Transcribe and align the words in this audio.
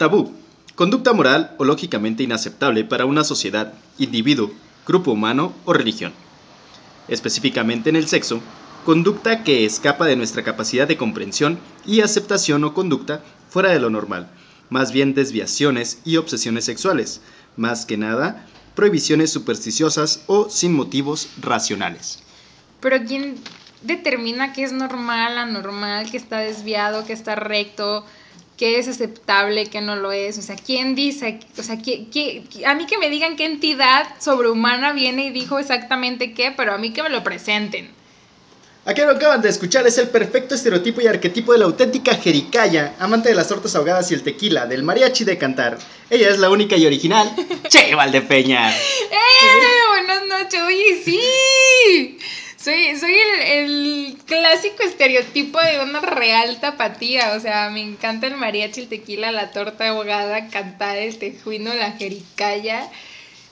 Tabú. 0.00 0.32
Conducta 0.76 1.12
moral 1.12 1.54
o 1.58 1.64
lógicamente 1.64 2.22
inaceptable 2.22 2.84
para 2.84 3.04
una 3.04 3.22
sociedad, 3.22 3.74
individuo, 3.98 4.50
grupo 4.86 5.10
humano 5.12 5.52
o 5.66 5.74
religión. 5.74 6.14
Específicamente 7.06 7.90
en 7.90 7.96
el 7.96 8.08
sexo, 8.08 8.40
conducta 8.86 9.44
que 9.44 9.66
escapa 9.66 10.06
de 10.06 10.16
nuestra 10.16 10.42
capacidad 10.42 10.88
de 10.88 10.96
comprensión 10.96 11.58
y 11.84 12.00
aceptación 12.00 12.64
o 12.64 12.72
conducta 12.72 13.22
fuera 13.50 13.72
de 13.72 13.78
lo 13.78 13.90
normal, 13.90 14.30
más 14.70 14.90
bien 14.90 15.12
desviaciones 15.12 16.00
y 16.06 16.16
obsesiones 16.16 16.64
sexuales, 16.64 17.20
más 17.58 17.84
que 17.84 17.98
nada 17.98 18.46
prohibiciones 18.74 19.30
supersticiosas 19.30 20.24
o 20.28 20.48
sin 20.48 20.72
motivos 20.72 21.28
racionales. 21.42 22.22
Pero 22.80 23.04
¿quién 23.06 23.34
determina 23.82 24.54
qué 24.54 24.62
es 24.62 24.72
normal, 24.72 25.36
anormal, 25.36 26.10
qué 26.10 26.16
está 26.16 26.38
desviado, 26.38 27.04
qué 27.04 27.12
está 27.12 27.34
recto? 27.34 28.06
Qué 28.60 28.78
es 28.78 28.88
aceptable, 28.88 29.70
qué 29.70 29.80
no 29.80 29.96
lo 29.96 30.12
es, 30.12 30.36
o 30.36 30.42
sea, 30.42 30.54
¿quién 30.54 30.94
dice? 30.94 31.40
O 31.56 31.62
sea, 31.62 31.78
¿qué, 31.78 32.44
a 32.66 32.74
mí 32.74 32.84
que 32.84 32.98
me 32.98 33.08
digan 33.08 33.36
qué 33.36 33.46
entidad 33.46 34.06
sobrehumana 34.20 34.92
viene 34.92 35.24
y 35.24 35.30
dijo 35.30 35.58
exactamente 35.58 36.34
qué, 36.34 36.52
pero 36.54 36.74
a 36.74 36.76
mí 36.76 36.92
que 36.92 37.02
me 37.02 37.08
lo 37.08 37.24
presenten. 37.24 37.90
Aquí 38.84 39.00
lo 39.00 39.12
acaban 39.12 39.40
de 39.40 39.48
escuchar 39.48 39.86
es 39.86 39.96
el 39.96 40.10
perfecto 40.10 40.54
estereotipo 40.54 41.00
y 41.00 41.06
arquetipo 41.06 41.54
de 41.54 41.60
la 41.60 41.64
auténtica 41.64 42.14
jericaya, 42.16 42.96
amante 42.98 43.30
de 43.30 43.34
las 43.34 43.48
tortas 43.48 43.74
ahogadas 43.76 44.10
y 44.10 44.14
el 44.14 44.22
tequila, 44.22 44.66
del 44.66 44.82
mariachi 44.82 45.24
de 45.24 45.38
cantar. 45.38 45.78
Ella 46.10 46.28
es 46.28 46.38
la 46.38 46.50
única 46.50 46.76
y 46.76 46.84
original, 46.84 47.34
Che 47.70 47.94
Valdepeña. 47.94 48.76
¡Eh! 48.76 48.76
Buenas 49.88 50.26
noches, 50.26 50.60
oye, 50.60 51.02
sí. 51.02 52.18
Soy, 52.62 52.94
soy 52.98 53.14
el, 53.46 54.18
clásico 54.26 54.82
estereotipo 54.82 55.58
de 55.58 55.82
una 55.82 56.00
real 56.00 56.60
tapatía. 56.60 57.34
O 57.34 57.40
sea, 57.40 57.70
me 57.70 57.80
encanta 57.80 58.26
el 58.26 58.36
mariachi, 58.36 58.82
el 58.82 58.88
tequila, 58.88 59.32
la 59.32 59.50
torta 59.50 59.88
ahogada, 59.88 60.48
cantar 60.48 60.98
el 60.98 61.16
tejuino, 61.16 61.72
la 61.72 61.92
jericaya. 61.92 62.90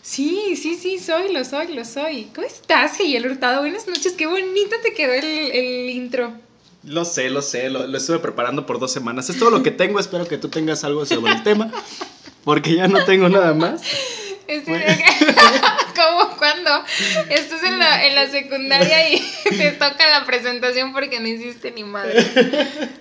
Sí, 0.03 0.57
sí, 0.57 0.75
sí, 0.75 0.99
soy, 0.99 1.33
lo 1.33 1.43
soy, 1.45 1.75
lo 1.75 1.87
soy. 1.87 2.29
¿Cómo 2.35 2.47
estás, 2.47 3.01
el 3.01 3.27
Hurtado? 3.27 3.61
Buenas 3.61 3.87
noches, 3.89 4.13
qué 4.13 4.27
bonito 4.27 4.77
te 4.83 4.93
quedó 4.93 5.15
el, 5.15 5.89
intro. 5.89 6.35
Lo 6.85 7.07
sé, 7.07 7.31
lo 7.31 7.41
sé, 7.41 7.71
lo, 7.71 7.87
lo, 7.87 7.97
estuve 7.97 8.19
preparando 8.19 8.67
por 8.67 8.79
dos 8.79 8.93
semanas. 8.93 9.31
Es 9.31 9.39
todo 9.39 9.51
lo 9.51 9.63
que 9.63 9.71
tengo, 9.71 10.01
espero 10.01 10.29
que 10.29 10.37
tú 10.37 10.49
tengas 10.49 10.85
algo 10.85 11.07
sobre 11.07 11.33
el 11.33 11.43
tema, 11.43 11.73
porque 12.45 12.75
ya 12.75 12.89
no 12.89 13.03
tengo 13.07 13.31
nada 13.31 13.55
más. 13.55 13.81
Como 15.95 16.31
cuando 16.39 16.85
estás 17.29 17.63
en 17.63 17.79
la, 17.79 18.07
en 18.07 18.15
la 18.15 18.29
secundaria 18.29 19.11
y 19.11 19.21
te 19.45 19.73
toca 19.73 20.09
la 20.09 20.25
presentación 20.25 20.93
porque 20.93 21.21
no 21.21 21.29
hiciste 21.29 21.71
ni 21.71 21.85
madre. 21.85 22.25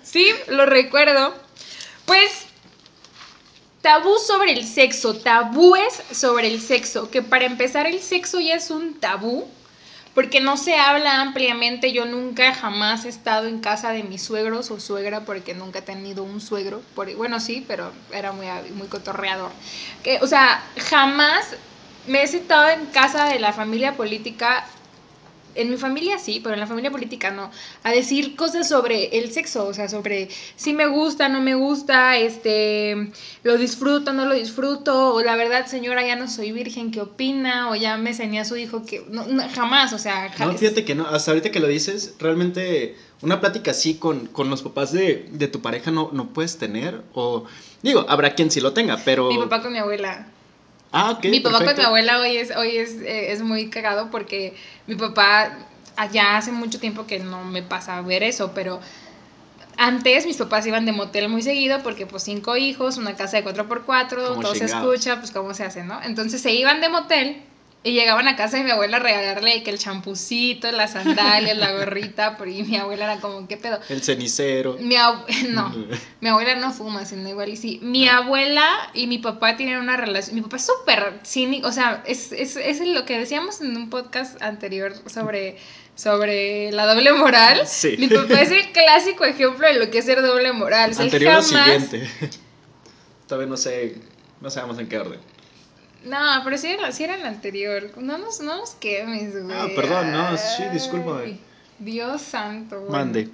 Sí, 0.04 0.30
lo 0.48 0.66
recuerdo. 0.66 1.34
Pues, 2.06 2.48
tabú 3.82 4.18
sobre 4.20 4.54
el 4.54 4.66
sexo, 4.66 5.18
tabúes 5.18 6.02
sobre 6.12 6.48
el 6.48 6.62
sexo, 6.62 7.10
que 7.10 7.22
para 7.22 7.46
empezar 7.46 7.88
el 7.88 8.02
sexo 8.02 8.40
ya 8.40 8.56
es 8.56 8.70
un 8.70 9.00
tabú 9.00 9.50
porque 10.18 10.40
no 10.40 10.58
se 10.58 10.74
habla 10.74 11.22
ampliamente. 11.22 11.94
Yo 11.94 12.06
nunca 12.06 12.52
jamás 12.52 13.06
he 13.06 13.10
estado 13.10 13.46
en 13.46 13.60
casa 13.60 13.92
de 13.92 14.02
mis 14.02 14.24
suegros 14.24 14.72
o 14.72 14.80
suegra 14.80 15.26
porque 15.26 15.54
nunca 15.54 15.78
he 15.78 15.82
tenido 15.84 16.24
un 16.24 16.42
suegro. 16.42 16.82
Por, 16.96 17.14
bueno, 17.16 17.40
sí, 17.40 17.64
pero 17.68 17.92
era 18.12 18.32
muy, 18.32 18.48
muy 18.74 18.88
cotorreador. 18.88 19.52
Que, 20.04 20.18
o 20.24 20.26
sea, 20.26 20.64
jamás 20.90 21.56
me 22.08 22.24
he 22.24 22.28
sentado 22.28 22.68
en 22.68 22.88
casa 22.88 23.26
de 23.26 23.38
la 23.38 23.54
familia 23.54 23.96
política 23.96 24.66
en 25.58 25.70
mi 25.70 25.78
familia 25.78 26.18
sí, 26.20 26.40
pero 26.42 26.54
en 26.54 26.60
la 26.60 26.68
familia 26.68 26.92
política 26.92 27.32
no, 27.32 27.52
a 27.84 27.92
decir 27.92 28.36
cosas 28.36 28.68
sobre 28.68 29.18
el 29.18 29.32
sexo, 29.32 29.68
o 29.68 29.74
sea, 29.74 29.90
sobre 29.90 30.30
si 30.56 30.74
me 30.74 30.88
gusta, 30.88 31.30
no 31.30 31.42
me 31.42 31.56
gusta, 31.56 32.18
este, 32.18 33.12
lo 33.44 33.58
disfruto, 33.58 34.14
no 34.14 34.26
lo 34.26 34.36
disfruto, 34.36 35.16
o 35.16 35.22
la 35.22 35.36
verdad, 35.36 35.66
señora, 35.66 36.06
ya 36.06 36.16
no 36.16 36.28
soy 36.28 36.52
virgen, 36.52 36.92
¿qué 36.92 37.02
opina? 37.02 37.70
O 37.70 37.76
ya 37.76 37.98
me 37.98 38.12
enseñé 38.12 38.40
a 38.40 38.46
su 38.46 38.58
hijo 38.58 38.86
que, 38.86 39.04
no, 39.10 39.26
jamás, 39.54 39.94
o 39.94 39.98
sea, 39.98 40.30
jamás. 40.30 40.54
No, 40.54 40.60
fíjate 40.60 40.86
que 40.86 40.96
no, 40.96 41.08
hasta 41.08 41.32
ahorita 41.32 41.52
que 41.52 41.60
lo 41.60 41.68
dices, 41.68 42.16
realmente 42.20 42.96
una 43.22 43.40
plática 43.40 43.72
así 43.72 43.96
con, 43.96 44.28
con 44.28 44.50
los 44.50 44.62
papás 44.62 44.92
de, 44.92 45.28
de, 45.32 45.48
tu 45.48 45.62
pareja 45.62 45.92
no, 45.92 46.10
no 46.14 46.30
puedes 46.30 46.58
tener, 46.58 47.02
o 47.14 47.46
digo, 47.82 48.06
habrá 48.10 48.36
quien 48.36 48.52
sí 48.52 48.62
lo 48.62 48.74
tenga, 48.74 48.98
pero... 49.04 49.30
Mi 49.30 49.38
papá 49.38 49.62
con 49.62 49.74
mi 49.74 49.80
abuela. 49.80 50.28
Ah, 50.92 51.12
ok. 51.12 51.26
Mi 51.26 51.40
papá 51.40 51.66
con 51.66 51.76
mi 51.76 51.84
abuela 51.84 52.20
hoy 52.20 52.38
es, 52.38 52.56
hoy 52.56 52.78
es, 52.78 52.94
eh, 53.02 53.32
es 53.32 53.42
muy 53.42 53.70
cagado 53.70 54.10
porque 54.10 54.56
mi 54.86 54.96
papá 54.96 55.52
allá 55.96 56.38
hace 56.38 56.52
mucho 56.52 56.80
tiempo 56.80 57.08
que 57.08 57.20
no 57.20 57.44
me 57.44 57.64
pasa 57.64 57.98
a 57.98 58.02
ver 58.02 58.24
eso, 58.24 58.52
pero 58.54 58.80
antes 59.78 60.26
mis 60.26 60.38
papás 60.38 60.66
iban 60.66 60.86
de 60.86 60.92
motel 60.92 61.30
muy 61.30 61.42
seguido 61.42 61.84
porque 61.84 62.06
pues 62.06 62.24
cinco 62.24 62.58
hijos, 62.58 62.98
una 62.98 63.16
casa 63.16 63.38
de 63.38 63.46
4x4, 63.46 64.10
todo 64.10 64.56
se 64.56 64.66
escucha, 64.66 65.20
pues 65.20 65.32
cómo 65.32 65.54
se 65.54 65.64
hace, 65.64 65.84
¿no? 65.84 66.02
Entonces 66.04 66.42
se 66.42 66.52
iban 66.54 66.82
de 66.82 66.90
motel 66.90 67.42
y 67.88 67.94
llegaban 67.94 68.28
a 68.28 68.36
casa 68.36 68.58
de 68.58 68.64
mi 68.64 68.72
abuela 68.72 68.98
a 68.98 69.00
regalarle 69.00 69.64
que 69.64 69.72
el 69.72 69.80
champucito, 69.80 70.70
las 70.74 70.92
sandalias, 70.92 71.58
la 71.58 71.72
gorrita, 71.72 72.38
y 72.46 72.64
mi 72.64 72.76
abuela 72.76 73.06
era 73.06 73.22
como, 73.22 73.48
¿qué 73.48 73.56
pedo? 73.56 73.80
El 73.88 74.04
cenicero. 74.04 74.78
Mi 74.80 74.96
no, 75.50 75.74
mi 76.20 76.30
abuela 76.30 76.56
no 76.56 76.74
fuma, 76.74 77.06
sino 77.06 77.30
igual 77.30 77.50
y 77.50 77.56
sí. 77.56 77.80
Mi 77.82 78.10
ah. 78.10 78.18
abuela 78.18 78.92
y 78.94 79.08
mi 79.08 79.20
papá 79.20 79.56
tienen 79.56 79.78
una 79.78 79.96
relación, 79.96 80.36
mi 80.36 80.42
papá 80.42 80.58
es 80.58 80.66
súper 80.66 81.22
cínico, 81.26 81.70
o 81.70 81.72
sea, 81.72 82.04
es, 82.06 82.34
es, 82.34 82.58
es 82.58 82.86
lo 82.86 83.06
que 83.06 83.18
decíamos 83.18 83.62
en 83.62 83.76
un 83.78 83.90
podcast 83.90 84.42
anterior 84.42 84.94
sobre 85.06 85.58
sobre 85.96 86.72
la 86.74 86.86
doble 86.86 87.12
moral. 87.14 87.66
Sí. 87.66 87.96
Mi 87.98 88.08
papá 88.08 88.42
es 88.42 88.52
el 88.52 88.72
clásico 88.74 89.26
ejemplo 89.26 89.66
de 89.66 89.80
lo 89.80 89.90
que 89.90 90.00
es 90.00 90.06
ser 90.06 90.22
doble 90.22 90.52
moral. 90.52 90.92
Anterior 90.98 91.42
jamás... 91.42 91.86
siguiente. 91.90 92.10
Todavía 93.28 93.50
no 93.50 93.58
sé, 93.58 93.96
no 94.40 94.52
sabemos 94.52 94.78
en 94.78 94.88
qué 94.88 95.00
orden. 95.00 95.20
No, 96.08 96.42
pero 96.44 96.58
sí 96.58 96.68
era, 96.68 96.90
era 96.90 97.16
el 97.16 97.26
anterior. 97.26 97.92
No 97.98 98.18
nos, 98.18 98.40
no 98.40 98.58
nos 98.58 98.72
quemes, 98.72 99.44
güey. 99.44 99.58
Ah, 99.58 99.68
perdón, 99.76 100.12
no, 100.12 100.38
sí, 100.38 100.64
discúlpame. 100.72 101.38
Dios 101.80 102.22
santo, 102.22 102.80
güey. 102.80 102.92
Mande. 102.92 103.30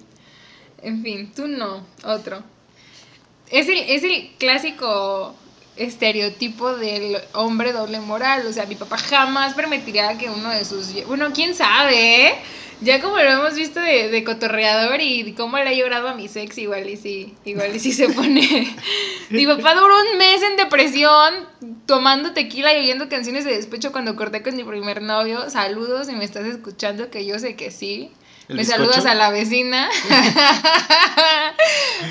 En 0.81 1.01
fin, 1.01 1.31
tú 1.33 1.47
no, 1.47 1.85
otro. 2.03 2.43
Es 3.49 3.67
el, 3.69 3.77
es 3.77 4.03
el 4.03 4.31
clásico 4.37 5.35
estereotipo 5.75 6.75
del 6.75 7.17
hombre 7.33 7.71
doble 7.71 7.99
moral. 7.99 8.45
O 8.47 8.53
sea, 8.53 8.65
mi 8.65 8.75
papá 8.75 8.97
jamás 8.97 9.53
permitiría 9.53 10.17
que 10.17 10.29
uno 10.29 10.49
de 10.49 10.65
sus... 10.65 11.05
Bueno, 11.05 11.31
quién 11.33 11.55
sabe, 11.55 12.27
¿eh? 12.27 12.35
Ya 12.81 13.01
como 13.01 13.17
lo 13.17 13.29
hemos 13.29 13.55
visto 13.55 13.79
de, 13.79 14.09
de, 14.09 14.23
cotorreador 14.23 14.99
y 14.99 15.33
cómo 15.33 15.57
le 15.57 15.69
ha 15.69 15.73
llorado 15.73 16.09
a 16.09 16.15
mi 16.15 16.27
sex, 16.27 16.57
igual 16.57 16.89
y 16.89 16.97
sí, 16.97 17.33
igual 17.45 17.75
y 17.75 17.79
sí 17.79 17.91
se 17.91 18.09
pone. 18.09 18.75
mi 19.29 19.45
papá 19.45 19.75
duró 19.75 19.93
un 20.11 20.17
mes 20.17 20.41
en 20.43 20.57
depresión, 20.57 21.47
tomando 21.85 22.33
tequila 22.33 22.73
y 22.73 22.83
oyendo 22.83 23.09
canciones 23.09 23.45
de 23.45 23.55
despecho 23.55 23.91
cuando 23.91 24.15
corté 24.15 24.41
con 24.41 24.55
mi 24.55 24.63
primer 24.63 25.01
novio. 25.01 25.49
Saludos 25.49 26.07
si 26.07 26.13
me 26.13 26.25
estás 26.25 26.45
escuchando, 26.45 27.09
que 27.09 27.25
yo 27.25 27.39
sé 27.39 27.55
que 27.55 27.71
sí. 27.71 28.11
Me 28.49 28.65
saludas 28.65 29.05
a 29.05 29.15
la 29.15 29.29
vecina. 29.29 29.89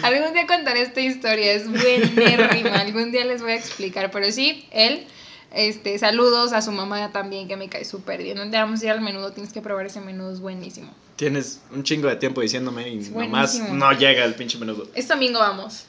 Algún 0.03 0.33
día 0.33 0.47
contaré 0.47 0.81
esta 0.81 1.01
historia, 1.01 1.53
es 1.53 1.69
buenérrima. 1.69 2.81
Algún 2.81 3.13
día 3.13 3.25
les 3.25 3.43
voy 3.43 3.53
a 3.53 3.57
explicar, 3.57 4.11
pero 4.11 4.33
sí, 4.33 4.67
él 4.71 5.07
este, 5.55 5.99
saludos 5.99 6.53
a 6.53 6.63
su 6.63 6.73
mamá 6.73 7.13
también, 7.13 7.49
que 7.49 7.57
me 7.57 7.69
cae 7.69 7.85
súper 7.85 8.23
bien. 8.23 8.37
¿Dónde 8.37 8.59
vamos 8.59 8.81
a 8.83 8.85
ir 8.87 8.91
al 8.91 9.01
menudo? 9.01 9.33
Tienes 9.33 9.53
que 9.53 9.61
probar 9.61 9.87
ese 9.87 10.01
menudo, 10.01 10.33
es 10.33 10.41
buenísimo. 10.41 10.91
Tienes 11.17 11.61
un 11.71 11.83
chingo 11.83 12.09
de 12.09 12.17
tiempo 12.17 12.41
diciéndome 12.41 12.89
y 12.89 12.99
nomás 12.99 13.59
no 13.71 13.93
llega 13.93 14.25
el 14.25 14.35
pinche 14.35 14.59
menudo. 14.59 14.89
Este 14.95 15.13
domingo 15.13 15.39
vamos. 15.39 15.85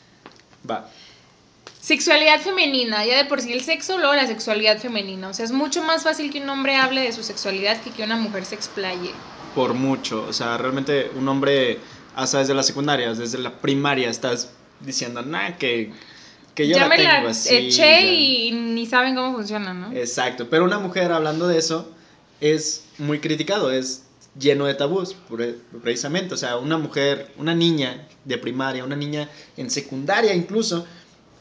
Va. 0.69 0.89
Sexualidad 1.79 2.39
femenina, 2.39 3.05
ya 3.05 3.17
de 3.17 3.25
por 3.25 3.41
sí 3.41 3.51
el 3.51 3.61
sexo, 3.61 3.97
luego 3.97 4.13
la 4.13 4.27
sexualidad 4.27 4.79
femenina. 4.79 5.27
O 5.27 5.33
sea, 5.33 5.43
es 5.43 5.51
mucho 5.51 5.81
más 5.81 6.03
fácil 6.03 6.31
que 6.31 6.41
un 6.41 6.49
hombre 6.49 6.75
hable 6.75 7.01
de 7.01 7.11
su 7.11 7.23
sexualidad 7.23 7.81
que 7.81 7.91
que 7.91 8.03
una 8.03 8.15
mujer 8.15 8.45
se 8.45 8.55
explaye. 8.55 9.11
Por 9.53 9.73
mucho. 9.73 10.25
O 10.27 10.33
sea, 10.33 10.57
realmente 10.57 11.11
un 11.15 11.27
hombre, 11.27 11.79
hasta 12.15 12.39
desde 12.39 12.53
la 12.53 12.63
secundaria, 12.63 13.13
desde 13.13 13.37
la 13.37 13.51
primaria, 13.59 14.09
estás 14.09 14.51
diciendo, 14.79 15.21
nada, 15.23 15.57
que 15.57 15.91
que 16.55 16.67
yo 16.67 16.75
ya 16.75 16.87
me 16.87 16.97
la 16.97 17.29
eché 17.29 18.13
y 18.13 18.51
ni 18.51 18.85
saben 18.85 19.15
cómo 19.15 19.33
funciona, 19.33 19.73
¿no? 19.73 19.91
Exacto, 19.91 20.49
pero 20.49 20.65
una 20.65 20.79
mujer 20.79 21.11
hablando 21.11 21.47
de 21.47 21.57
eso 21.57 21.91
es 22.41 22.85
muy 22.97 23.19
criticado, 23.19 23.71
es 23.71 24.03
lleno 24.37 24.65
de 24.65 24.73
tabús, 24.73 25.15
precisamente, 25.81 26.33
o 26.33 26.37
sea, 26.37 26.57
una 26.57 26.77
mujer, 26.77 27.31
una 27.37 27.53
niña 27.53 28.07
de 28.25 28.37
primaria, 28.37 28.83
una 28.83 28.95
niña 28.95 29.29
en 29.57 29.69
secundaria 29.69 30.33
incluso, 30.33 30.85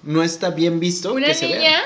no 0.03 0.23
está 0.23 0.51
bien 0.51 0.81
visto. 0.81 1.13
Una 1.13 1.29
niña, 1.29 1.83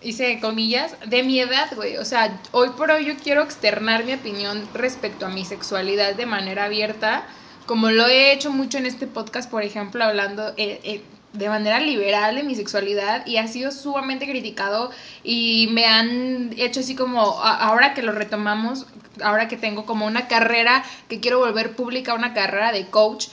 hice 0.00 0.40
comillas, 0.40 0.94
de 1.06 1.22
mi 1.22 1.40
edad, 1.40 1.70
güey, 1.74 1.96
o 1.96 2.04
sea, 2.04 2.40
hoy 2.52 2.70
por 2.70 2.90
hoy 2.90 3.06
yo 3.06 3.14
quiero 3.16 3.42
externar 3.42 4.04
mi 4.04 4.14
opinión 4.14 4.66
respecto 4.74 5.26
a 5.26 5.28
mi 5.28 5.44
sexualidad 5.44 6.14
de 6.14 6.26
manera 6.26 6.64
abierta, 6.64 7.26
como 7.66 7.90
lo 7.90 8.06
he 8.06 8.32
hecho 8.32 8.50
mucho 8.50 8.78
en 8.78 8.86
este 8.86 9.06
podcast, 9.06 9.50
por 9.50 9.62
ejemplo, 9.62 10.04
hablando... 10.04 10.48
Eh, 10.56 10.80
eh, 10.84 11.02
de 11.32 11.48
manera 11.48 11.80
liberal 11.80 12.36
de 12.36 12.42
mi 12.42 12.54
sexualidad 12.54 13.26
y 13.26 13.38
ha 13.38 13.46
sido 13.46 13.70
sumamente 13.70 14.26
criticado 14.28 14.90
y 15.24 15.68
me 15.72 15.86
han 15.86 16.52
hecho 16.58 16.80
así 16.80 16.94
como, 16.94 17.20
ahora 17.20 17.94
que 17.94 18.02
lo 18.02 18.12
retomamos, 18.12 18.86
ahora 19.22 19.48
que 19.48 19.56
tengo 19.56 19.86
como 19.86 20.06
una 20.06 20.28
carrera, 20.28 20.84
que 21.08 21.20
quiero 21.20 21.38
volver 21.38 21.74
pública, 21.74 22.14
una 22.14 22.34
carrera 22.34 22.72
de 22.72 22.86
coach, 22.86 23.28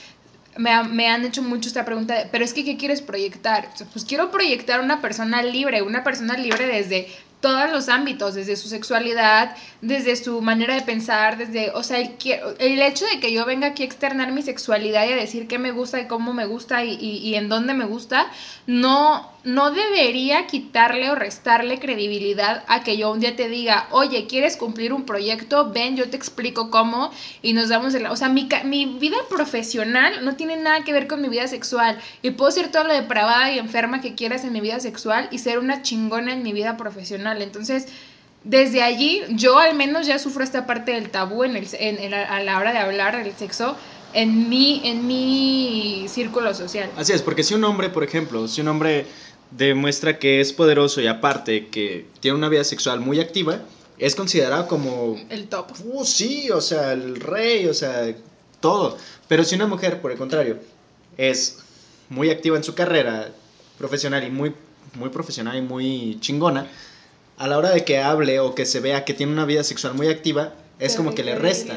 me, 0.56 0.82
me 0.84 1.08
han 1.08 1.24
hecho 1.24 1.42
mucho 1.42 1.68
esta 1.68 1.84
pregunta, 1.84 2.14
de, 2.14 2.26
pero 2.26 2.44
es 2.44 2.52
que, 2.52 2.64
¿qué 2.64 2.76
quieres 2.76 3.02
proyectar? 3.02 3.68
Pues 3.92 4.04
quiero 4.04 4.30
proyectar 4.30 4.80
una 4.80 5.00
persona 5.00 5.42
libre, 5.42 5.82
una 5.82 6.02
persona 6.02 6.36
libre 6.36 6.66
desde 6.66 7.08
todos 7.40 7.70
los 7.70 7.88
ámbitos, 7.88 8.34
desde 8.34 8.56
su 8.56 8.68
sexualidad, 8.68 9.56
desde 9.80 10.16
su 10.16 10.40
manera 10.42 10.74
de 10.74 10.82
pensar, 10.82 11.38
desde, 11.38 11.70
o 11.70 11.82
sea, 11.82 11.98
el, 12.00 12.10
el 12.58 12.82
hecho 12.82 13.04
de 13.06 13.20
que 13.20 13.32
yo 13.32 13.46
venga 13.46 13.68
aquí 13.68 13.82
a 13.82 13.86
externar 13.86 14.32
mi 14.32 14.42
sexualidad 14.42 15.06
y 15.06 15.12
a 15.12 15.16
decir 15.16 15.48
qué 15.48 15.58
me 15.58 15.72
gusta 15.72 16.00
y 16.00 16.06
cómo 16.06 16.32
me 16.34 16.46
gusta 16.46 16.84
y, 16.84 16.94
y- 16.94 17.34
en 17.34 17.48
dónde 17.48 17.74
me 17.74 17.86
gusta, 17.86 18.26
no, 18.66 19.30
no 19.44 19.70
debería 19.70 20.46
quitarle 20.46 21.10
o 21.10 21.14
restarle 21.14 21.78
credibilidad 21.78 22.64
a 22.68 22.82
que 22.82 22.96
yo 22.96 23.10
un 23.10 23.20
día 23.20 23.36
te 23.36 23.48
diga, 23.48 23.88
oye, 23.90 24.26
¿quieres 24.26 24.56
cumplir 24.56 24.92
un 24.92 25.04
proyecto? 25.06 25.70
Ven, 25.72 25.96
yo 25.96 26.08
te 26.10 26.16
explico 26.16 26.70
cómo 26.70 27.10
y 27.42 27.52
nos 27.52 27.68
damos 27.68 27.94
el... 27.94 28.06
O 28.06 28.16
sea, 28.16 28.28
mi, 28.28 28.48
mi 28.64 28.86
vida 28.86 29.16
profesional 29.28 30.24
no 30.24 30.36
tiene 30.36 30.56
nada 30.56 30.84
que 30.84 30.92
ver 30.92 31.06
con 31.06 31.20
mi 31.22 31.28
vida 31.28 31.46
sexual 31.48 31.98
y 32.22 32.30
puedo 32.32 32.50
ser 32.50 32.70
todo 32.70 32.84
lo 32.84 32.94
depravada 32.94 33.52
y 33.52 33.58
enferma 33.58 34.00
que 34.00 34.14
quieras 34.14 34.44
en 34.44 34.52
mi 34.52 34.60
vida 34.60 34.80
sexual 34.80 35.28
y 35.30 35.38
ser 35.38 35.58
una 35.58 35.82
chingona 35.82 36.32
en 36.32 36.42
mi 36.42 36.52
vida 36.52 36.76
profesional. 36.76 37.29
Entonces... 37.40 37.86
Desde 38.42 38.82
allí, 38.82 39.20
yo 39.32 39.58
al 39.58 39.74
menos 39.76 40.06
ya 40.06 40.18
sufro 40.18 40.42
esta 40.42 40.64
parte 40.66 40.92
del 40.92 41.10
tabú 41.10 41.44
en 41.44 41.56
el, 41.56 41.68
en- 41.78 41.98
en 41.98 42.10
la- 42.10 42.24
a 42.24 42.42
la 42.42 42.56
hora 42.58 42.72
de 42.72 42.78
hablar 42.78 43.22
del 43.22 43.36
sexo 43.36 43.76
en 44.14 44.48
mi, 44.48 44.80
en 44.82 45.06
mi 45.06 46.06
círculo 46.08 46.54
social. 46.54 46.90
Así 46.96 47.12
es, 47.12 47.20
porque 47.20 47.42
si 47.42 47.52
un 47.52 47.62
hombre, 47.64 47.90
por 47.90 48.02
ejemplo, 48.02 48.48
si 48.48 48.62
un 48.62 48.68
hombre 48.68 49.04
demuestra 49.50 50.18
que 50.18 50.40
es 50.40 50.54
poderoso 50.54 51.02
y 51.02 51.06
aparte 51.06 51.66
que 51.66 52.06
tiene 52.20 52.38
una 52.38 52.48
vida 52.48 52.64
sexual 52.64 53.00
muy 53.00 53.20
activa, 53.20 53.60
es 53.98 54.14
considerado 54.14 54.66
como 54.68 55.20
El 55.28 55.48
top. 55.48 55.72
Uh, 55.84 56.06
sí, 56.06 56.50
o 56.50 56.62
sea, 56.62 56.94
el 56.94 57.16
rey, 57.20 57.66
o 57.66 57.74
sea, 57.74 58.14
todo. 58.60 58.96
Pero 59.28 59.44
si 59.44 59.54
una 59.54 59.66
mujer, 59.66 60.00
por 60.00 60.12
el 60.12 60.16
contrario, 60.16 60.58
es 61.18 61.58
muy 62.08 62.30
activa 62.30 62.56
en 62.56 62.64
su 62.64 62.74
carrera 62.74 63.28
profesional 63.76 64.24
y 64.24 64.30
muy, 64.30 64.54
muy 64.94 65.10
profesional 65.10 65.58
y 65.58 65.60
muy 65.60 66.16
chingona, 66.20 66.66
a 67.40 67.46
la 67.46 67.56
hora 67.56 67.70
de 67.70 67.84
que 67.86 67.98
hable 67.98 68.38
o 68.38 68.54
que 68.54 68.66
se 68.66 68.80
vea 68.80 69.06
que 69.06 69.14
tiene 69.14 69.32
una 69.32 69.46
vida 69.46 69.64
sexual 69.64 69.94
muy 69.94 70.08
activa, 70.08 70.52
es 70.78 70.94
como 70.94 71.14
que 71.14 71.24
le 71.24 71.36
resta. 71.36 71.74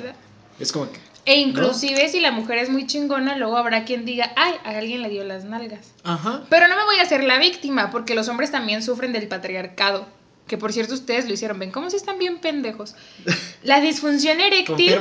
Es 0.60 0.74
como 0.74 0.92
que... 0.92 1.00
E 1.26 1.40
inclusive 1.40 2.10
si 2.10 2.20
la 2.20 2.32
mujer 2.32 2.58
es 2.58 2.70
muy 2.70 2.86
chingona, 2.86 3.38
luego 3.38 3.56
habrá 3.56 3.86
quien 3.86 4.04
diga, 4.04 4.34
ay, 4.36 4.56
a 4.66 4.78
alguien 4.78 5.02
le 5.02 5.08
dio 5.08 5.24
las 5.24 5.46
nalgas. 5.46 5.94
Ajá. 6.04 6.44
Pero 6.50 6.68
no 6.68 6.76
me 6.76 6.84
voy 6.84 6.98
a 6.98 7.04
hacer 7.04 7.24
la 7.24 7.40
víctima, 7.40 7.92
porque 7.92 8.14
los 8.14 8.28
hombres 8.28 8.52
también 8.52 8.84
sufren 8.84 9.14
del 9.14 9.30
patriarcado. 9.30 10.06
Que 10.48 10.58
por 10.58 10.74
cierto 10.74 10.96
ustedes 10.96 11.26
lo 11.28 11.34
hicieron. 11.34 11.58
¿Ven 11.60 11.72
cómo 11.72 11.90
si 11.90 11.96
están 11.96 12.20
bien 12.20 12.40
pendejos? 12.40 12.96
La 13.64 13.80
disfunción 13.80 14.42
eréctil. 14.42 15.00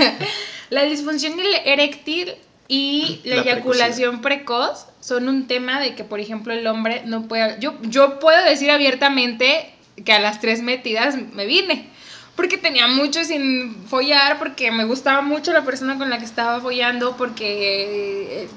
La 0.68 0.82
disfunción 0.82 1.40
eréctil 1.64 2.34
y 2.68 3.20
la, 3.24 3.36
La 3.36 3.42
eyaculación 3.42 4.20
precoz 4.20 4.88
son 5.00 5.30
un 5.30 5.46
tema 5.46 5.80
de 5.80 5.94
que, 5.94 6.04
por 6.04 6.20
ejemplo, 6.20 6.52
el 6.52 6.66
hombre 6.66 7.02
no 7.06 7.28
puede... 7.28 7.56
Yo, 7.60 7.80
yo 7.82 8.18
puedo 8.18 8.44
decir 8.44 8.70
abiertamente 8.70 9.72
que 10.04 10.12
a 10.12 10.18
las 10.20 10.40
tres 10.40 10.62
metidas 10.62 11.16
me 11.32 11.46
vine. 11.46 11.90
Porque 12.36 12.58
tenía 12.58 12.86
mucho 12.86 13.24
sin 13.24 13.74
follar, 13.86 14.38
porque 14.38 14.70
me 14.70 14.84
gustaba 14.84 15.22
mucho 15.22 15.52
la 15.54 15.64
persona 15.64 15.96
con 15.96 16.10
la 16.10 16.18
que 16.18 16.24
estaba 16.26 16.60
follando, 16.60 17.16
porque... 17.16 18.44
eh, 18.44 18.48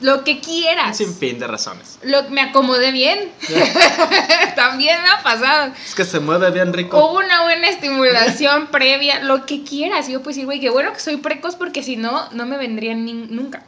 lo 0.00 0.24
que 0.24 0.40
quieras. 0.40 0.96
sinfín 0.96 1.38
de 1.38 1.46
razones. 1.46 1.98
Lo, 2.02 2.28
me 2.30 2.40
acomodé 2.40 2.90
bien. 2.90 3.30
También 4.56 5.00
me 5.02 5.08
ha 5.10 5.22
pasado. 5.22 5.72
Es 5.86 5.94
que 5.94 6.04
se 6.04 6.20
mueve 6.20 6.50
bien 6.50 6.72
rico. 6.72 6.98
Hubo 6.98 7.18
una 7.18 7.42
buena 7.42 7.68
estimulación 7.68 8.66
previa, 8.72 9.20
lo 9.20 9.44
que 9.46 9.62
quieras. 9.62 10.08
Y 10.08 10.12
yo 10.12 10.22
pues 10.22 10.36
decir, 10.36 10.46
güey, 10.46 10.58
qué 10.60 10.70
bueno 10.70 10.92
que 10.92 11.00
soy 11.00 11.18
precoz 11.18 11.54
porque 11.56 11.82
si 11.82 11.96
no, 11.96 12.30
no 12.32 12.46
me 12.46 12.56
vendría 12.56 12.94
ni- 12.94 13.12
nunca. 13.12 13.62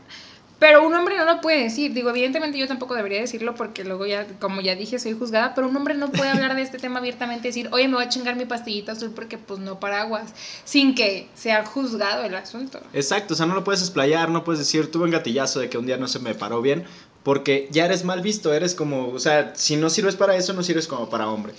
Pero 0.63 0.87
un 0.87 0.95
hombre 0.95 1.17
no 1.17 1.25
lo 1.25 1.41
puede 1.41 1.65
decir. 1.65 1.93
Digo, 1.93 2.11
evidentemente 2.11 2.57
yo 2.57 2.69
tampoco 2.69 2.95
debería 2.95 3.21
decirlo 3.21 3.57
porque 3.57 3.83
luego 3.83 4.07
ya, 4.07 4.29
como 4.39 4.61
ya 4.61 4.77
dije, 4.77 5.01
soy 5.01 5.13
juzgada. 5.13 5.57
Pero 5.57 5.67
un 5.67 5.77
hombre 5.77 5.95
no 5.95 6.13
puede 6.13 6.31
hablar 6.31 6.55
de 6.55 6.63
este 6.63 6.79
tema 6.79 7.01
abiertamente 7.01 7.49
y 7.49 7.51
decir, 7.51 7.69
oye, 7.73 7.89
me 7.89 7.97
voy 7.97 8.05
a 8.05 8.09
chingar 8.09 8.37
mi 8.37 8.45
pastillita 8.45 8.93
azul 8.93 9.11
porque 9.11 9.39
pues 9.39 9.59
no 9.59 9.81
paraguas. 9.81 10.33
Sin 10.65 10.95
que 10.95 11.29
sea 11.35 11.65
juzgado 11.65 12.23
el 12.23 12.37
asunto. 12.37 12.81
Exacto, 12.93 13.35
o 13.35 13.37
sea, 13.37 13.47
no 13.47 13.57
lo 13.57 13.65
puedes 13.65 13.81
explayar, 13.81 14.31
no 14.31 14.45
puedes 14.45 14.61
decir, 14.61 14.89
tuve 14.89 15.07
un 15.07 15.11
gatillazo 15.11 15.59
de 15.59 15.69
que 15.69 15.79
un 15.79 15.87
día 15.87 15.97
no 15.97 16.07
se 16.07 16.21
me 16.21 16.33
paró 16.33 16.63
bien, 16.63 16.85
porque 17.25 17.67
ya 17.73 17.87
eres 17.87 18.05
mal 18.05 18.21
visto, 18.21 18.55
eres 18.55 18.77
como, 18.77 19.09
o 19.09 19.19
sea, 19.19 19.57
si 19.57 19.75
no 19.75 19.91
sirves 19.91 20.15
para 20.15 20.37
eso, 20.37 20.53
no 20.53 20.63
sirves 20.63 20.87
como 20.87 21.11
para 21.11 21.29
hombre. 21.29 21.55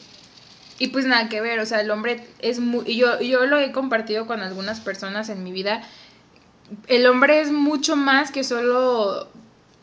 Y 0.79 0.88
pues 0.88 1.06
nada 1.06 1.29
que 1.29 1.41
ver, 1.41 1.59
o 1.59 1.65
sea, 1.65 1.81
el 1.81 1.91
hombre 1.91 2.25
es 2.39 2.59
muy... 2.59 2.83
y 2.89 2.97
Yo, 2.97 3.19
yo 3.21 3.45
lo 3.45 3.59
he 3.59 3.71
compartido 3.71 4.27
con 4.27 4.41
algunas 4.41 4.79
personas 4.79 5.29
en 5.29 5.44
mi 5.44 5.51
vida. 5.51 5.83
El 6.87 7.05
hombre 7.07 7.41
es 7.41 7.51
mucho 7.51 7.95
más 7.95 8.31
que 8.31 8.43
solo 8.43 9.27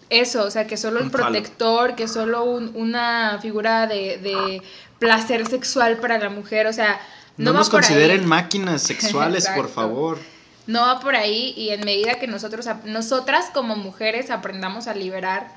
eso, 0.09 0.45
o 0.45 0.51
sea, 0.51 0.67
que 0.67 0.77
solo 0.77 0.99
el 0.99 1.05
Un 1.07 1.11
falo. 1.11 1.25
protector, 1.25 1.95
que 1.95 2.09
solo 2.09 2.45
un- 2.45 2.73
una 2.75 3.39
figura 3.41 3.87
de, 3.87 4.19
de 4.19 4.63
placer 4.99 5.47
sexual 5.47 5.99
para 5.99 6.19
la 6.19 6.29
mujer, 6.31 6.67
o 6.67 6.73
sea, 6.73 7.01
No, 7.37 7.53
no, 7.53 7.59
nos 7.59 7.69
va 7.69 7.71
por 7.73 7.81
consideren 7.81 8.21
ahí. 8.21 8.27
máquinas 8.27 8.83
sexuales, 8.93 9.49
por 9.55 9.69
favor. 9.69 10.19
No 10.67 10.83
va 10.83 11.01
por 11.01 11.17
ahí 11.17 11.55
y 11.57 11.71
en 11.71 11.85
medida 11.85 12.19
que 12.19 12.27
nosotros, 12.27 12.67
nosotras 12.85 13.47
como 13.55 13.77
mujeres 13.77 14.31
aprendamos 14.31 14.87
a 14.89 14.95
liberar, 14.95 15.49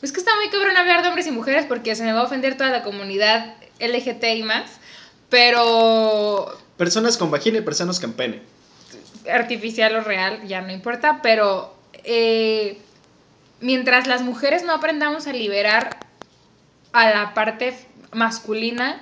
pues 0.00 0.12
que 0.12 0.20
está 0.20 0.32
muy 0.36 0.48
cabrón 0.50 0.76
hablar 0.76 1.02
de 1.02 1.08
hombres 1.08 1.26
y 1.26 1.30
mujeres 1.30 1.66
porque 1.66 1.94
se 1.94 2.04
me 2.04 2.12
va 2.12 2.20
a 2.20 2.24
ofender 2.24 2.56
toda 2.56 2.70
la 2.70 2.82
comunidad 2.82 3.54
LGTBI 3.80 4.42
más, 4.44 4.70
pero 5.30 6.56
Personas 6.76 7.16
con 7.16 7.30
vagina 7.30 7.58
y 7.58 7.62
personas 7.62 7.98
con 8.00 8.12
pene. 8.12 8.42
Artificial 9.30 9.94
o 9.96 10.00
real, 10.00 10.46
ya 10.46 10.60
no 10.62 10.72
importa, 10.72 11.20
pero 11.22 11.74
eh, 12.04 12.78
mientras 13.60 14.06
las 14.06 14.22
mujeres 14.22 14.64
no 14.64 14.72
aprendamos 14.72 15.26
a 15.26 15.32
liberar 15.32 16.02
a 16.92 17.10
la 17.10 17.34
parte 17.34 17.74
masculina, 18.12 19.00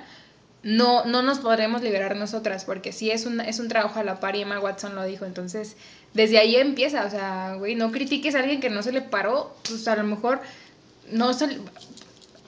no, 0.63 1.05
no 1.05 1.21
nos 1.23 1.39
podremos 1.39 1.81
liberar 1.81 2.15
nosotras, 2.15 2.65
porque 2.65 2.91
sí 2.91 3.09
es 3.09 3.25
un, 3.25 3.41
es 3.41 3.59
un 3.59 3.67
trabajo 3.67 3.99
a 3.99 4.03
la 4.03 4.19
par 4.19 4.35
y 4.35 4.41
Emma 4.41 4.59
Watson 4.59 4.95
lo 4.95 5.03
dijo, 5.03 5.25
entonces 5.25 5.75
desde 6.13 6.37
ahí 6.37 6.55
empieza, 6.55 7.05
o 7.05 7.09
sea, 7.09 7.55
güey, 7.55 7.75
no 7.75 7.91
critiques 7.91 8.35
a 8.35 8.39
alguien 8.39 8.61
que 8.61 8.69
no 8.69 8.83
se 8.83 8.91
le 8.91 9.01
paró, 9.01 9.55
pues 9.67 9.87
a 9.87 9.95
lo 9.95 10.03
mejor 10.03 10.41
no 11.11 11.33
se 11.33 11.45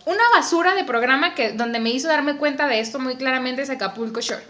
Una 0.06 0.24
basura 0.36 0.76
de 0.76 0.84
programa 0.84 1.34
que 1.34 1.54
donde 1.54 1.80
me 1.80 1.90
hizo 1.90 2.08
darme 2.08 2.38
cuenta 2.38 2.68
de 2.68 2.80
esto 2.80 3.00
muy 3.00 3.16
claramente 3.16 3.64
es 3.64 3.70
Acapulco 3.70 4.22
Shore. 4.22 4.44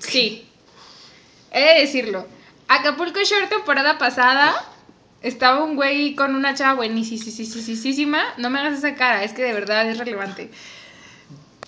Sí, 0.00 0.45
he 1.52 1.60
de 1.60 1.80
decirlo. 1.80 2.26
Acapulco 2.68 3.20
Shore 3.22 3.46
temporada 3.46 3.98
pasada 3.98 4.54
estaba 5.22 5.62
un 5.62 5.76
güey 5.76 6.14
con 6.14 6.34
una 6.34 6.54
chava 6.54 6.74
buenísima. 6.74 8.22
No 8.38 8.50
me 8.50 8.58
hagas 8.58 8.78
esa 8.78 8.94
cara, 8.94 9.24
es 9.24 9.32
que 9.32 9.42
de 9.42 9.52
verdad 9.52 9.88
es 9.88 9.98
relevante. 9.98 10.50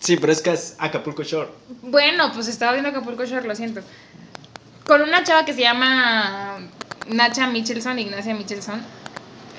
Sí, 0.00 0.17
pero 0.17 0.33
es 0.33 0.43
que 0.43 0.52
es 0.52 0.76
Acapulco 0.79 1.23
Shore. 1.23 1.50
Bueno, 1.83 2.33
pues 2.33 2.49
estaba 2.49 2.73
viendo 2.73 2.91
Acapulco 2.91 3.25
Shore, 3.25 3.47
lo 3.47 3.55
siento. 3.55 3.81
Con 4.87 5.02
una 5.02 5.25
chava 5.25 5.45
que 5.45 5.55
se 5.55 5.62
llama 5.62 6.59
Nacha 7.09 7.49
Michelson, 7.49 7.99
Ignacia 7.99 8.35
Michelson. 8.35 8.81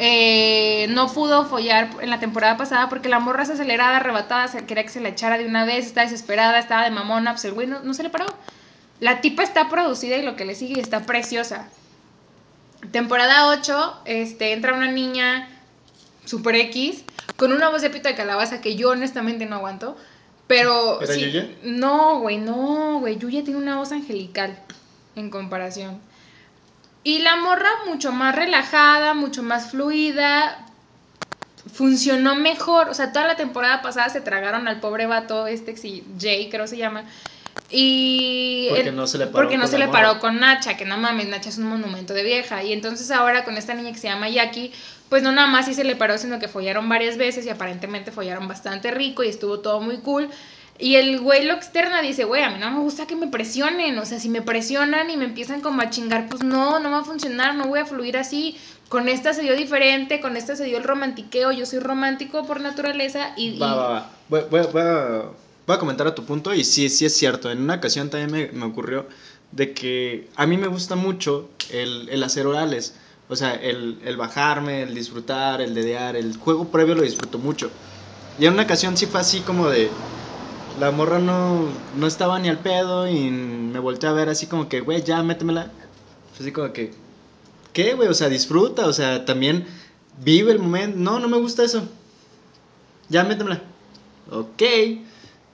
Eh, 0.01 0.87
no 0.91 1.11
pudo 1.11 1.45
follar 1.45 1.89
en 1.99 2.09
la 2.09 2.21
temporada 2.21 2.55
pasada 2.55 2.87
porque 2.87 3.09
la 3.09 3.19
morra 3.19 3.43
se 3.43 3.53
acelerada, 3.53 3.97
arrebatada, 3.97 4.49
quería 4.65 4.83
que 4.83 4.89
se 4.89 5.01
la 5.01 5.09
echara 5.09 5.37
de 5.37 5.45
una 5.45 5.65
vez, 5.65 5.87
está 5.87 6.01
desesperada, 6.01 6.57
estaba 6.57 6.85
de 6.85 6.91
mamona, 6.91 7.31
pues 7.31 7.43
el 7.43 7.51
güey 7.51 7.67
no, 7.67 7.81
no 7.81 7.93
se 7.93 8.03
le 8.03 8.09
paró. 8.09 8.25
La 8.99 9.21
tipa 9.21 9.43
está 9.43 9.69
producida 9.69 10.17
y 10.17 10.23
lo 10.23 10.35
que 10.35 10.45
le 10.45 10.55
sigue 10.55 10.79
está 10.81 11.05
preciosa. 11.05 11.67
Temporada 12.91 13.47
8, 13.49 14.01
este, 14.05 14.53
entra 14.53 14.73
una 14.73 14.91
niña 14.91 15.47
super 16.25 16.55
X 16.55 17.03
con 17.37 17.51
una 17.53 17.69
voz 17.69 17.81
de 17.81 17.89
pito 17.89 18.07
de 18.09 18.15
calabaza 18.15 18.61
que 18.61 18.75
yo 18.75 18.89
honestamente 18.89 19.45
no 19.45 19.57
aguanto. 19.57 19.97
Pero. 20.47 21.01
¿Era 21.01 21.13
sí- 21.13 21.21
Yuya? 21.21 21.49
No, 21.63 22.19
güey, 22.19 22.37
no, 22.37 22.99
güey. 22.99 23.17
Yuya 23.17 23.43
tiene 23.43 23.59
una 23.59 23.77
voz 23.77 23.91
angelical 23.91 24.57
en 25.15 25.29
comparación. 25.29 25.99
Y 27.03 27.19
la 27.19 27.37
morra 27.37 27.69
mucho 27.87 28.11
más 28.11 28.35
relajada, 28.35 29.13
mucho 29.13 29.43
más 29.43 29.71
fluida. 29.71 30.65
Funcionó 31.73 32.35
mejor. 32.35 32.89
O 32.89 32.93
sea, 32.93 33.11
toda 33.13 33.27
la 33.27 33.35
temporada 33.35 33.81
pasada 33.81 34.09
se 34.09 34.21
tragaron 34.21 34.67
al 34.67 34.79
pobre 34.79 35.05
vato, 35.05 35.47
este, 35.47 35.75
Jay, 36.19 36.49
creo 36.49 36.67
se 36.67 36.77
llama. 36.77 37.03
Y. 37.69 38.67
Porque 38.69 38.89
el- 38.89 38.95
no 38.95 39.07
se 39.07 39.17
le 39.17 39.25
paró 39.27 39.35
Porque 39.37 39.57
no 39.57 39.63
con 39.63 39.71
se 39.71 39.77
la 39.77 39.85
le 39.85 39.91
paró 39.91 40.07
morra. 40.09 40.19
con 40.19 40.39
Nacha, 40.39 40.77
que 40.77 40.85
no 40.85 40.97
mames, 40.97 41.27
Nacha 41.27 41.49
es 41.49 41.57
un 41.57 41.65
monumento 41.65 42.13
de 42.13 42.23
vieja. 42.23 42.63
Y 42.63 42.73
entonces 42.73 43.11
ahora 43.11 43.43
con 43.45 43.57
esta 43.57 43.73
niña 43.73 43.91
que 43.91 43.97
se 43.99 44.07
llama 44.07 44.29
Jackie, 44.29 44.71
pues 45.09 45.23
no 45.23 45.31
nada 45.31 45.47
más 45.47 45.65
sí 45.65 45.73
se 45.73 45.83
le 45.83 45.95
paró, 45.95 46.17
sino 46.17 46.39
que 46.39 46.47
follaron 46.47 46.89
varias 46.89 47.17
veces 47.17 47.45
y 47.45 47.49
aparentemente 47.49 48.11
follaron 48.11 48.47
bastante 48.47 48.91
rico 48.91 49.23
y 49.23 49.27
estuvo 49.29 49.59
todo 49.59 49.81
muy 49.81 49.97
cool. 49.97 50.29
Y 50.81 50.95
el 50.95 51.19
güey 51.19 51.43
lo 51.43 51.53
externa 51.55 52.01
dice, 52.01 52.23
güey, 52.23 52.41
a 52.41 52.49
mí 52.51 52.57
no 52.57 52.71
me 52.71 52.79
gusta 52.79 53.05
que 53.05 53.15
me 53.15 53.27
presionen. 53.27 53.99
O 53.99 54.05
sea, 54.05 54.17
si 54.19 54.29
me 54.29 54.41
presionan 54.41 55.09
y 55.09 55.17
me 55.17 55.25
empiezan 55.25 55.59
como 55.61 55.81
a 55.81 55.89
chingar, 55.89 56.27
pues 56.29 56.41
no, 56.41 56.79
no 56.79 56.89
va 56.91 56.99
a 56.99 57.03
funcionar, 57.03 57.55
no 57.55 57.65
voy 57.65 57.79
a 57.79 57.85
fluir 57.85 58.15
así. 58.17 58.57
Con 58.87 59.09
esta 59.09 59.33
se 59.33 59.41
dio 59.43 59.55
diferente, 59.57 60.21
con 60.21 60.37
esta 60.37 60.55
se 60.55 60.63
dio 60.63 60.77
el 60.77 60.83
romantiqueo. 60.85 61.51
Yo 61.51 61.65
soy 61.65 61.79
romántico 61.79 62.45
por 62.47 62.61
naturaleza 62.61 63.33
y... 63.35 63.49
y- 63.49 63.59
Va, 63.59 63.75
va, 63.75 63.89
va. 63.89 64.09
Voy, 64.29 64.41
voy- 64.49 64.67
voy 64.71 64.81
a, 64.81 65.21
voy 65.69 65.75
a 65.77 65.79
comentar 65.79 66.07
a 66.07 66.15
tu 66.15 66.25
punto 66.25 66.53
y 66.53 66.63
sí, 66.63 66.89
sí 66.89 67.05
es 67.05 67.15
cierto. 67.15 67.51
En 67.51 67.61
una 67.61 67.75
ocasión 67.75 68.09
también 68.09 68.31
me, 68.31 68.51
me 68.59 68.65
ocurrió 68.65 69.07
de 69.51 69.73
que 69.73 70.31
a 70.35 70.47
mí 70.47 70.57
me 70.57 70.67
gusta 70.67 70.95
mucho 70.95 71.55
el, 71.69 72.09
el 72.09 72.23
hacer 72.23 72.47
orales 72.47 72.99
O 73.27 73.35
sea, 73.35 73.53
el, 73.55 73.99
el 74.03 74.17
bajarme, 74.17 74.81
el 74.83 74.95
disfrutar, 74.95 75.61
el 75.61 75.75
dedear, 75.75 76.15
el 76.15 76.37
juego 76.37 76.71
previo 76.71 76.95
lo 76.95 77.03
disfruto 77.03 77.37
mucho. 77.39 77.77
Y 78.37 78.45
en 78.47 78.53
una 78.53 78.63
ocasión 78.63 78.97
sí 78.97 79.05
fue 79.07 79.19
así 79.21 79.43
como 79.43 79.69
de... 79.69 80.03
La 80.73 80.91
morra 80.91 81.19
no, 81.19 81.83
no 81.91 82.07
estaba 82.07 82.39
ni 82.39 82.49
al 82.49 82.61
pedo 82.61 83.07
y 83.07 83.29
me 83.31 83.79
volteé 83.79 84.09
a 84.09 84.13
ver 84.13 84.29
así 84.29 84.47
como 84.47 84.69
que, 84.69 84.81
güey, 84.81 85.03
ya 85.03 85.21
métemela. 85.23 85.77
Así 86.39 86.51
como 86.53 86.73
que, 86.73 87.03
¿qué, 87.73 87.93
güey? 87.95 88.09
O 88.09 88.13
sea, 88.15 88.29
disfruta, 88.29 88.87
o 88.87 88.93
sea, 88.93 89.25
también 89.25 89.67
vive 90.17 90.51
el 90.53 90.59
momento. 90.59 90.97
No, 90.99 91.19
no 91.19 91.27
me 91.29 91.37
gusta 91.39 91.63
eso. 91.63 91.89
Ya 93.09 93.23
métemela. 93.23 93.61
Ok. 94.31 94.61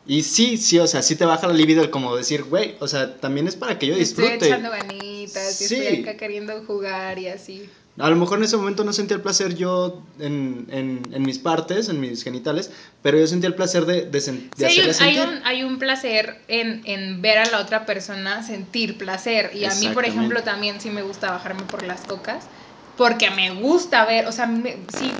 Y 0.07 0.23
sí, 0.23 0.57
sí, 0.57 0.77
o 0.79 0.87
sea, 0.87 1.01
sí 1.01 1.15
te 1.15 1.25
baja 1.25 1.47
la 1.47 1.53
libido 1.53 1.83
el 1.83 1.89
como 1.89 2.15
decir, 2.15 2.43
güey, 2.43 2.75
o 2.79 2.87
sea, 2.87 3.17
también 3.17 3.47
es 3.47 3.55
para 3.55 3.79
que 3.79 3.87
yo 3.87 3.95
disfrute. 3.95 4.33
Estoy 4.33 4.47
echando 4.49 4.69
ganitas, 4.69 5.61
y 5.61 5.63
estoy 5.63 6.01
acá 6.03 6.17
queriendo 6.17 6.63
jugar 6.65 7.17
y 7.17 7.27
así. 7.27 7.67
A 7.97 8.09
lo 8.09 8.17
mejor 8.17 8.39
en 8.39 8.43
ese 8.43 8.57
momento 8.57 8.83
no 8.83 8.91
sentía 8.91 9.15
el 9.15 9.23
placer 9.23 9.55
yo 9.55 10.03
en, 10.19 10.67
en, 10.69 11.01
en 11.13 11.23
mis 11.23 11.39
partes, 11.39 11.87
en 11.87 12.01
mis 12.01 12.23
genitales, 12.23 12.69
pero 13.01 13.17
yo 13.17 13.25
sentía 13.25 13.47
el 13.47 13.55
placer 13.55 13.85
de, 13.85 14.05
de, 14.05 14.19
sí, 14.19 14.49
hay, 14.59 14.79
un, 14.79 14.95
hay, 14.99 15.19
un, 15.19 15.41
hay 15.45 15.63
un 15.63 15.79
placer 15.79 16.41
en, 16.49 16.81
en, 16.83 17.21
ver 17.21 17.37
a 17.37 17.45
la 17.45 17.61
otra 17.61 17.85
persona 17.85 18.43
sentir 18.43 18.97
placer. 18.97 19.51
Y 19.55 19.63
a 19.63 19.73
mí, 19.75 19.87
por 19.89 20.03
ejemplo, 20.03 20.43
también 20.43 20.81
sí 20.81 20.89
me 20.89 21.03
gusta 21.03 21.31
bajarme 21.31 21.63
por 21.63 21.83
las 21.83 22.01
cocas 22.01 22.45
porque 22.97 23.29
me 23.29 23.51
gusta 23.51 24.05
ver, 24.05 24.25
o 24.27 24.31
sea, 24.31 24.49
sí, 24.97 25.11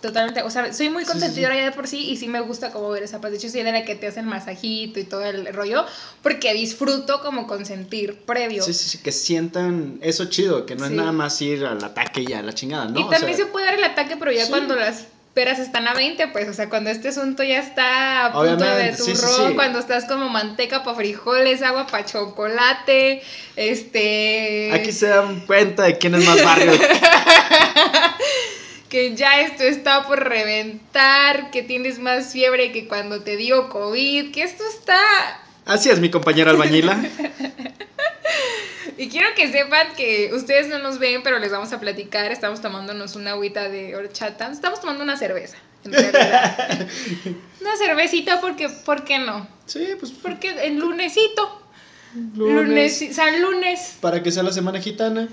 totalmente, 0.00 0.42
o 0.42 0.50
sea, 0.50 0.72
soy 0.72 0.90
muy 0.90 1.04
consentidora 1.04 1.56
ya 1.56 1.64
de 1.64 1.72
por 1.72 1.88
sí 1.88 2.10
y 2.10 2.16
sí 2.16 2.28
me 2.28 2.40
gusta 2.40 2.70
como 2.70 2.90
ver 2.90 3.02
esa 3.02 3.20
parte. 3.20 3.32
De 3.32 3.36
hecho, 3.38 3.48
soy 3.48 3.62
de 3.62 3.72
la 3.72 3.84
que 3.84 3.94
te 3.94 4.06
hacen 4.06 4.26
masajito 4.26 5.00
y 5.00 5.04
todo 5.04 5.24
el 5.24 5.52
rollo, 5.54 5.84
porque 6.22 6.52
disfruto 6.52 7.20
como 7.20 7.46
consentir 7.46 8.18
previo. 8.24 8.62
Sí, 8.62 8.74
sí, 8.74 8.88
sí, 8.90 8.98
que 8.98 9.12
sientan 9.12 9.98
eso 10.02 10.26
chido, 10.26 10.66
que 10.66 10.76
no 10.76 10.84
es 10.84 10.90
nada 10.90 11.12
más 11.12 11.40
ir 11.40 11.64
al 11.64 11.82
ataque 11.82 12.24
y 12.28 12.32
a 12.32 12.42
la 12.42 12.52
chingada, 12.52 12.86
¿no? 12.86 13.00
Y 13.00 13.08
también 13.08 13.36
se 13.36 13.46
puede 13.46 13.66
dar 13.66 13.74
el 13.74 13.84
ataque, 13.84 14.16
pero 14.18 14.32
ya 14.32 14.48
cuando 14.48 14.76
las 14.76 15.06
peras 15.34 15.58
están 15.58 15.88
a 15.88 15.94
20, 15.94 16.28
pues, 16.28 16.48
o 16.48 16.54
sea, 16.54 16.68
cuando 16.68 16.90
este 16.90 17.08
asunto 17.08 17.42
ya 17.42 17.58
está 17.58 18.26
a 18.26 18.32
punto 18.32 18.64
de 18.64 18.92
turrón, 18.92 19.54
cuando 19.54 19.80
estás 19.80 20.04
como 20.04 20.28
manteca 20.28 20.84
para 20.84 20.96
frijoles, 20.96 21.60
agua 21.62 21.88
para 21.88 22.04
chocolate, 22.04 23.20
este... 23.56 24.70
Aquí 24.72 24.92
se 24.92 25.08
dan 25.08 25.40
cuenta 25.40 25.82
de 25.82 25.98
quién 25.98 26.14
es 26.14 26.24
más 26.24 26.42
barrio. 26.42 26.72
que 28.88 29.16
ya 29.16 29.40
esto 29.40 29.64
está 29.64 30.06
por 30.06 30.22
reventar, 30.22 31.50
que 31.50 31.62
tienes 31.62 31.98
más 31.98 32.32
fiebre 32.32 32.70
que 32.70 32.86
cuando 32.86 33.22
te 33.22 33.36
dio 33.36 33.68
COVID, 33.68 34.32
que 34.32 34.44
esto 34.44 34.62
está... 34.78 35.00
Así 35.66 35.90
es 35.90 35.98
mi 35.98 36.10
compañera 36.10 36.52
albañila. 36.52 36.96
Y 38.96 39.08
quiero 39.08 39.28
que 39.34 39.50
sepan 39.50 39.94
que 39.96 40.30
ustedes 40.32 40.68
no 40.68 40.78
nos 40.78 40.98
ven, 40.98 41.22
pero 41.22 41.38
les 41.38 41.50
vamos 41.50 41.72
a 41.72 41.80
platicar. 41.80 42.30
Estamos 42.32 42.60
tomándonos 42.60 43.16
una 43.16 43.32
agüita 43.32 43.68
de 43.68 43.96
horchata. 43.96 44.50
Estamos 44.50 44.80
tomando 44.80 45.02
una 45.02 45.16
cerveza, 45.16 45.56
en 45.84 45.92
realidad. 45.92 46.88
una 47.60 47.76
cervecita 47.76 48.40
porque, 48.40 48.68
¿por 48.68 49.04
qué 49.04 49.18
no? 49.18 49.46
Sí, 49.66 49.88
pues. 49.98 50.12
Porque 50.12 50.50
el 50.66 50.78
lunesito. 50.78 51.62
Lunes. 52.36 53.00
lunes 53.00 53.16
San 53.16 53.42
Lunes. 53.42 53.96
Para 54.00 54.22
que 54.22 54.30
sea 54.30 54.44
la 54.44 54.52
semana 54.52 54.80
gitana. 54.80 55.28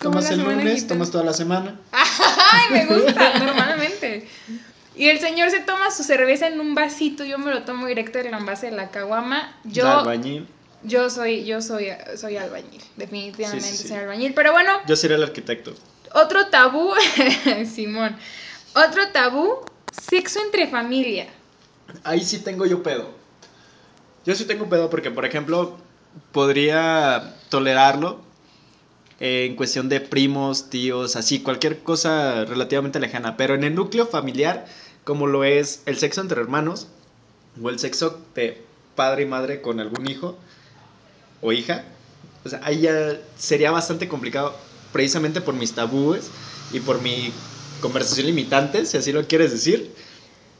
Tomas 0.00 0.30
el 0.30 0.40
lunes, 0.40 0.86
tomas 0.86 1.10
toda 1.10 1.24
la 1.24 1.32
semana. 1.32 1.80
Ay, 1.92 2.70
me 2.70 2.86
gusta, 2.86 3.38
normalmente. 3.38 4.28
Y 4.94 5.08
el 5.08 5.20
señor 5.20 5.50
se 5.50 5.60
toma 5.60 5.90
su 5.90 6.02
cerveza 6.02 6.48
en 6.48 6.60
un 6.60 6.74
vasito, 6.74 7.24
yo 7.24 7.38
me 7.38 7.50
lo 7.50 7.64
tomo 7.64 7.86
directo 7.86 8.18
del 8.18 8.32
envase 8.32 8.70
de 8.70 8.76
la 8.76 8.90
caguama. 8.90 9.54
Yo, 9.64 10.04
yo 10.82 11.10
soy, 11.10 11.44
yo 11.44 11.60
soy, 11.60 11.88
soy 12.16 12.36
albañil, 12.36 12.82
definitivamente 12.96 13.66
soy 13.66 13.96
albañil. 13.96 14.34
Pero 14.34 14.52
bueno. 14.52 14.72
Yo 14.86 14.96
sería 14.96 15.16
el 15.16 15.22
arquitecto. 15.22 15.74
Otro 16.14 16.46
tabú, 16.48 16.92
Simón. 17.74 18.16
Otro 18.74 19.08
tabú, 19.12 19.60
sexo 19.90 20.40
entre 20.40 20.66
familia. 20.68 21.26
Ahí 22.04 22.20
sí 22.20 22.38
tengo 22.38 22.66
yo 22.66 22.82
pedo. 22.82 23.10
Yo 24.24 24.34
sí 24.34 24.44
tengo 24.44 24.68
pedo 24.68 24.90
porque, 24.90 25.10
por 25.10 25.24
ejemplo, 25.24 25.76
podría 26.32 27.34
tolerarlo 27.48 28.20
en 29.20 29.56
cuestión 29.56 29.88
de 29.88 30.00
primos, 30.00 30.68
tíos, 30.68 31.16
así, 31.16 31.40
cualquier 31.40 31.82
cosa 31.82 32.44
relativamente 32.44 33.00
lejana. 33.00 33.36
Pero 33.36 33.54
en 33.54 33.64
el 33.64 33.74
núcleo 33.74 34.06
familiar, 34.06 34.66
como 35.04 35.26
lo 35.26 35.44
es 35.44 35.82
el 35.86 35.96
sexo 35.96 36.20
entre 36.20 36.40
hermanos, 36.40 36.88
o 37.62 37.70
el 37.70 37.78
sexo 37.78 38.20
de 38.34 38.62
padre 38.94 39.22
y 39.22 39.26
madre 39.26 39.62
con 39.62 39.80
algún 39.80 40.10
hijo, 40.10 40.36
o 41.40 41.52
hija, 41.52 41.84
o 42.44 42.48
sea, 42.48 42.60
ahí 42.62 42.82
ya 42.82 43.18
sería 43.36 43.70
bastante 43.70 44.08
complicado 44.08 44.56
precisamente 44.92 45.40
por 45.40 45.54
mis 45.54 45.72
tabúes 45.72 46.30
y 46.72 46.80
por 46.80 47.02
mi 47.02 47.32
conversación 47.80 48.26
limitante, 48.26 48.86
si 48.86 48.96
así 48.96 49.12
lo 49.12 49.26
quieres 49.26 49.50
decir. 49.50 49.92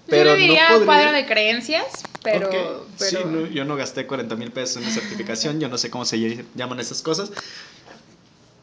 Pero 0.09 0.31
yo 0.31 0.37
diría 0.37 0.71
no 0.71 0.85
cuadro 0.85 1.13
de 1.13 1.27
creencias, 1.27 2.05
pero... 2.23 2.87
Sí, 2.97 3.17
yo 3.53 3.65
no 3.65 3.77
gasté 3.77 4.07
40 4.07 4.37
mil 4.37 4.53
pesos 4.53 4.79
en 4.79 4.85
la 4.85 4.91
certificación, 4.91 5.61
yo 5.61 5.69
no 5.69 5.79
sé 5.79 5.91
cómo 5.91 6.05
se 6.05 6.45
llaman 6.55 6.81
esas 6.81 7.03
cosas. 7.03 7.31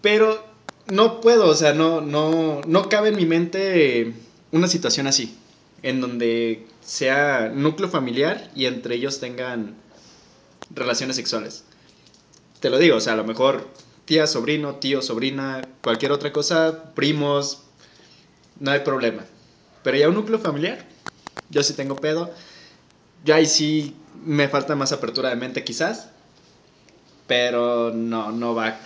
Pero 0.01 0.45
no 0.85 1.21
puedo, 1.21 1.47
o 1.47 1.55
sea, 1.55 1.73
no, 1.73 2.01
no, 2.01 2.61
no 2.65 2.89
cabe 2.89 3.09
en 3.09 3.15
mi 3.15 3.25
mente 3.25 4.13
una 4.51 4.67
situación 4.67 5.07
así, 5.07 5.37
en 5.81 6.01
donde 6.01 6.65
sea 6.85 7.49
núcleo 7.53 7.89
familiar 7.89 8.51
y 8.55 8.65
entre 8.65 8.95
ellos 8.95 9.19
tengan 9.19 9.75
relaciones 10.73 11.15
sexuales 11.15 11.63
te 12.63 12.69
lo 12.69 12.77
digo, 12.77 12.95
o 12.95 13.01
sea, 13.01 13.11
a 13.11 13.17
lo 13.17 13.25
mejor 13.25 13.67
tía, 14.05 14.25
sobrino, 14.25 14.75
tío, 14.75 15.01
sobrina, 15.01 15.67
cualquier 15.81 16.13
otra 16.13 16.31
cosa, 16.31 16.93
primos, 16.95 17.63
no 18.57 18.71
hay 18.71 18.79
problema. 18.79 19.25
Pero 19.83 19.97
ya 19.97 20.07
un 20.07 20.15
núcleo 20.15 20.39
familiar, 20.39 20.85
yo 21.49 21.61
sí 21.61 21.73
tengo 21.73 21.97
pedo. 21.97 22.31
Ya 23.25 23.35
ahí 23.35 23.47
sí 23.47 23.97
me 24.23 24.47
falta 24.47 24.77
más 24.77 24.93
apertura 24.93 25.27
de 25.27 25.35
mente 25.35 25.65
quizás, 25.65 26.07
pero 27.27 27.91
no, 27.93 28.31
no 28.31 28.55
va. 28.55 28.79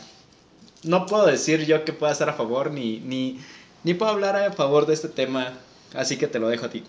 No 0.82 1.06
puedo 1.06 1.28
decir 1.28 1.68
yo 1.68 1.86
que 1.86 1.94
pueda 1.94 2.14
estar 2.14 2.30
a 2.30 2.34
favor 2.34 2.72
ni, 2.72 3.00
ni, 3.02 3.40
ni 3.84 3.94
puedo 3.94 4.12
hablar 4.12 4.36
a 4.38 4.54
favor 4.54 4.88
de 4.88 4.96
este 4.96 5.08
tema, 5.08 5.54
así 5.94 6.18
que 6.18 6.26
te 6.26 6.40
lo 6.40 6.50
dejo 6.50 6.66
a 6.66 6.70
ti. 6.70 6.84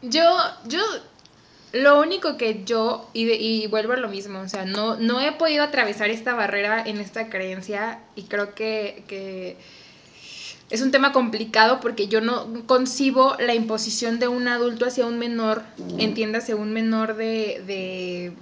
Yo, 0.00 0.38
yo 0.68 0.80
lo 1.74 2.00
único 2.00 2.36
que 2.36 2.62
yo, 2.64 3.10
y, 3.12 3.30
y, 3.32 3.66
vuelvo 3.66 3.94
a 3.94 3.96
lo 3.96 4.08
mismo, 4.08 4.38
o 4.38 4.48
sea, 4.48 4.64
no, 4.64 4.96
no 4.96 5.20
he 5.20 5.32
podido 5.32 5.64
atravesar 5.64 6.08
esta 6.08 6.32
barrera 6.34 6.82
en 6.86 7.00
esta 7.00 7.28
creencia 7.28 7.98
y 8.14 8.22
creo 8.22 8.54
que, 8.54 9.02
que 9.08 9.56
es 10.70 10.82
un 10.82 10.92
tema 10.92 11.10
complicado 11.12 11.80
porque 11.80 12.06
yo 12.06 12.20
no 12.20 12.46
concibo 12.66 13.34
la 13.40 13.54
imposición 13.54 14.20
de 14.20 14.28
un 14.28 14.46
adulto 14.46 14.86
hacia 14.86 15.04
un 15.04 15.18
menor, 15.18 15.62
entiéndase, 15.98 16.54
un 16.54 16.72
menor 16.72 17.16
de, 17.16 17.62
de 17.66 18.32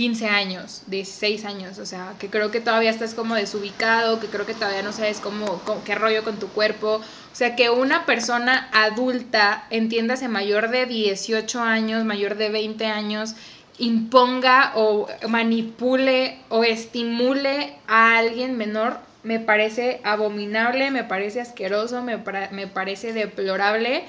15 0.00 0.28
años, 0.28 0.80
16 0.86 1.44
años, 1.44 1.78
o 1.78 1.84
sea, 1.84 2.14
que 2.18 2.30
creo 2.30 2.50
que 2.50 2.62
todavía 2.62 2.88
estás 2.88 3.12
como 3.12 3.34
desubicado, 3.34 4.18
que 4.18 4.28
creo 4.28 4.46
que 4.46 4.54
todavía 4.54 4.80
no 4.80 4.92
sabes 4.92 5.20
cómo, 5.20 5.60
qué 5.84 5.94
rollo 5.94 6.24
con 6.24 6.38
tu 6.38 6.48
cuerpo, 6.48 7.02
o 7.02 7.34
sea, 7.34 7.54
que 7.54 7.68
una 7.68 8.06
persona 8.06 8.70
adulta, 8.72 9.66
entiéndase 9.68 10.26
mayor 10.28 10.70
de 10.70 10.86
18 10.86 11.60
años, 11.60 12.06
mayor 12.06 12.36
de 12.36 12.48
20 12.48 12.86
años, 12.86 13.34
imponga 13.76 14.72
o 14.74 15.06
manipule 15.28 16.38
o 16.48 16.64
estimule 16.64 17.74
a 17.86 18.16
alguien 18.16 18.56
menor, 18.56 19.00
me 19.22 19.38
parece 19.38 20.00
abominable, 20.02 20.90
me 20.90 21.04
parece 21.04 21.42
asqueroso, 21.42 22.00
me, 22.00 22.16
me 22.52 22.66
parece 22.66 23.12
deplorable. 23.12 24.04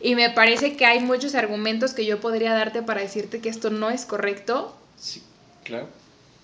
Y 0.00 0.14
me 0.14 0.30
parece 0.30 0.76
que 0.76 0.86
hay 0.86 1.00
muchos 1.00 1.34
argumentos 1.34 1.92
que 1.92 2.04
yo 2.06 2.20
podría 2.20 2.54
darte 2.54 2.82
para 2.82 3.02
decirte 3.02 3.40
que 3.40 3.48
esto 3.48 3.70
no 3.70 3.90
es 3.90 4.04
correcto, 4.04 4.74
Sí, 4.96 5.22
claro. 5.64 5.88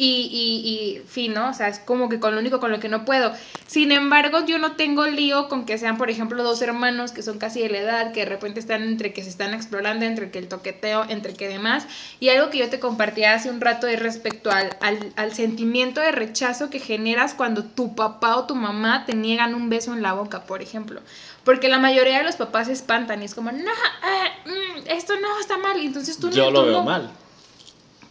Y, 0.02 0.30
y, 0.32 0.70
y 0.70 1.06
fin, 1.06 1.34
¿no? 1.34 1.50
O 1.50 1.52
sea, 1.52 1.68
es 1.68 1.78
como 1.78 2.08
que 2.08 2.18
con 2.18 2.32
lo 2.32 2.40
único 2.40 2.58
con 2.58 2.72
lo 2.72 2.80
que 2.80 2.88
no 2.88 3.04
puedo. 3.04 3.34
Sin 3.66 3.92
embargo, 3.92 4.46
yo 4.46 4.58
no 4.58 4.72
tengo 4.72 5.04
lío 5.06 5.50
con 5.50 5.66
que 5.66 5.76
sean, 5.76 5.98
por 5.98 6.08
ejemplo, 6.08 6.42
dos 6.42 6.62
hermanos 6.62 7.12
que 7.12 7.22
son 7.22 7.36
casi 7.36 7.60
de 7.60 7.68
la 7.68 7.78
edad, 7.80 8.12
que 8.12 8.20
de 8.20 8.26
repente 8.30 8.60
están 8.60 8.82
entre 8.82 9.12
que 9.12 9.22
se 9.22 9.28
están 9.28 9.52
explorando, 9.52 10.06
entre 10.06 10.30
que 10.30 10.38
el 10.38 10.48
toqueteo, 10.48 11.04
entre 11.10 11.34
que 11.34 11.48
demás. 11.48 11.86
Y 12.18 12.30
algo 12.30 12.48
que 12.48 12.56
yo 12.56 12.70
te 12.70 12.80
compartía 12.80 13.34
hace 13.34 13.50
un 13.50 13.60
rato 13.60 13.88
es 13.88 14.00
respecto 14.00 14.50
al, 14.50 14.74
al, 14.80 15.12
al 15.16 15.34
sentimiento 15.34 16.00
de 16.00 16.12
rechazo 16.12 16.70
que 16.70 16.80
generas 16.80 17.34
cuando 17.34 17.64
tu 17.64 17.94
papá 17.94 18.36
o 18.36 18.46
tu 18.46 18.54
mamá 18.54 19.04
te 19.04 19.12
niegan 19.12 19.54
un 19.54 19.68
beso 19.68 19.92
en 19.92 20.00
la 20.00 20.14
boca, 20.14 20.44
por 20.46 20.62
ejemplo. 20.62 21.02
Porque 21.44 21.68
la 21.68 21.78
mayoría 21.78 22.16
de 22.16 22.24
los 22.24 22.36
papás 22.36 22.68
se 22.68 22.72
espantan 22.72 23.20
y 23.20 23.26
es 23.26 23.34
como, 23.34 23.52
no, 23.52 23.58
eh, 23.58 24.30
mm, 24.46 24.88
esto 24.88 25.12
no 25.20 25.38
está 25.40 25.58
mal. 25.58 25.78
Y 25.78 25.84
entonces 25.84 26.16
tú 26.16 26.30
yo 26.30 26.50
lo 26.50 26.64
veo 26.64 26.82
mal 26.82 27.10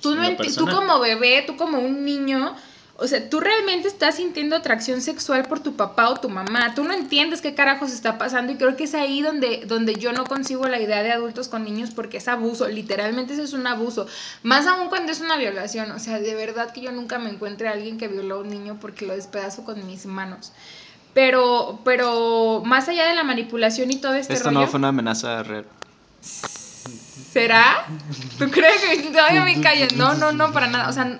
Tú, 0.01 0.15
no 0.15 0.36
tú 0.36 0.65
como 0.68 1.00
bebé, 1.00 1.44
tú 1.46 1.58
como 1.58 1.79
un 1.79 2.06
niño, 2.06 2.56
o 3.01 3.08
sea, 3.08 3.29
tú 3.29 3.39
realmente 3.39 3.88
estás 3.88 4.15
sintiendo 4.15 4.58
atracción 4.58 5.01
sexual 5.01 5.46
por 5.46 5.62
tu 5.62 5.75
papá 5.75 6.10
o 6.10 6.18
tu 6.18 6.27
mamá. 6.27 6.74
Tú 6.75 6.84
no 6.84 6.94
entiendes 6.94 7.41
qué 7.41 7.56
carajos 7.56 7.94
está 7.94 8.18
pasando 8.18 8.51
y 8.51 8.56
creo 8.58 8.75
que 8.75 8.84
es 8.84 8.94
ahí 8.94 9.22
donde, 9.22 9.63
donde 9.65 9.96
yo 9.96 10.12
no 10.12 10.25
consigo 10.25 10.68
la 10.68 10.82
idea 10.82 11.01
de 11.01 11.13
adultos 11.13 11.48
con 11.48 11.63
niños 11.63 11.91
porque 11.91 12.18
es 12.18 12.27
abuso. 12.27 12.68
Literalmente 12.68 13.34
eso 13.34 13.44
es 13.44 13.53
un 13.53 13.65
abuso. 13.68 14.06
Más 14.44 14.68
aún 14.68 14.89
cuando 14.89 15.13
es 15.13 15.22
una 15.22 15.38
violación. 15.38 15.91
O 15.91 16.00
sea, 16.00 16.20
de 16.20 16.36
verdad 16.36 16.74
que 16.74 16.82
yo 16.82 16.91
nunca 16.91 17.20
me 17.20 17.29
encuentre 17.29 17.70
a 17.70 17.72
alguien 17.72 17.98
que 17.98 18.10
violó 18.10 18.36
a 18.36 18.39
un 18.39 18.50
niño 18.50 18.77
porque 18.82 19.06
lo 19.06 19.15
despedazo 19.15 19.63
con 19.63 19.86
mis 19.88 20.06
manos. 20.06 20.51
Pero, 21.13 21.79
pero 21.86 22.62
más 22.65 22.89
allá 22.89 23.06
de 23.06 23.15
la 23.15 23.24
manipulación 23.24 23.91
y 23.91 23.96
todo 23.96 24.13
este 24.13 24.34
Esto 24.34 24.50
rollo. 24.50 24.60
no 24.62 24.68
fue 24.68 24.77
una 24.77 24.89
amenaza 24.89 25.41
real. 25.44 25.65
¿Será? 27.31 27.86
¿Tú 28.38 28.50
crees 28.50 28.81
que 28.81 29.09
todavía 29.09 29.43
me 29.43 29.62
callan? 29.62 29.89
No, 29.95 30.15
no, 30.15 30.31
no, 30.31 30.51
para 30.51 30.67
nada. 30.67 30.89
O 30.89 30.93
sea, 30.93 31.19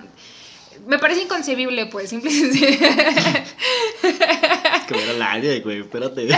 me 0.86 0.98
parece 0.98 1.22
inconcebible, 1.22 1.86
pues, 1.86 2.10
simple 2.10 2.30
y 2.30 2.34
sencillamente. 2.34 3.44
Es 4.02 4.86
que 4.86 5.02
era 5.02 5.10
al 5.12 5.22
aire, 5.22 5.60
güey, 5.60 5.80
espérate. 5.80 6.28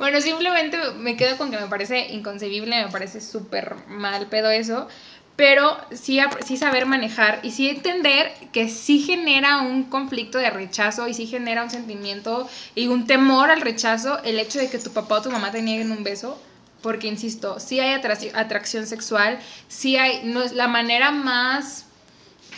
Bueno, 0.00 0.22
simplemente 0.22 0.78
me 0.96 1.14
quedo 1.14 1.36
con 1.36 1.50
que 1.50 1.58
me 1.58 1.66
parece 1.66 2.06
inconcebible, 2.10 2.84
me 2.84 2.90
parece 2.90 3.20
súper 3.20 3.74
mal 3.86 4.28
pedo 4.28 4.50
eso, 4.50 4.88
pero 5.36 5.76
sí, 5.92 6.18
sí 6.42 6.56
saber 6.56 6.86
manejar 6.86 7.40
y 7.42 7.50
sí 7.50 7.68
entender 7.68 8.32
que 8.50 8.70
sí 8.70 9.00
genera 9.00 9.58
un 9.58 9.84
conflicto 9.84 10.38
de 10.38 10.48
rechazo 10.48 11.06
y 11.06 11.12
sí 11.12 11.26
genera 11.26 11.62
un 11.62 11.68
sentimiento 11.68 12.48
y 12.74 12.88
un 12.88 13.06
temor 13.06 13.50
al 13.50 13.60
rechazo 13.60 14.22
el 14.24 14.38
hecho 14.38 14.58
de 14.58 14.70
que 14.70 14.78
tu 14.78 14.90
papá 14.90 15.16
o 15.16 15.22
tu 15.22 15.30
mamá 15.30 15.52
te 15.52 15.60
nieguen 15.60 15.92
un 15.92 16.02
beso. 16.02 16.40
Porque, 16.82 17.08
insisto, 17.08 17.60
sí 17.60 17.78
hay 17.80 18.00
atrac- 18.00 18.32
atracción 18.34 18.86
sexual, 18.86 19.38
sí 19.68 19.96
hay, 19.96 20.22
no 20.24 20.42
es 20.42 20.52
la 20.52 20.66
manera 20.68 21.10
más 21.10 21.86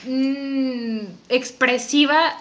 mm, 0.07 1.01
expresiva 1.29 2.35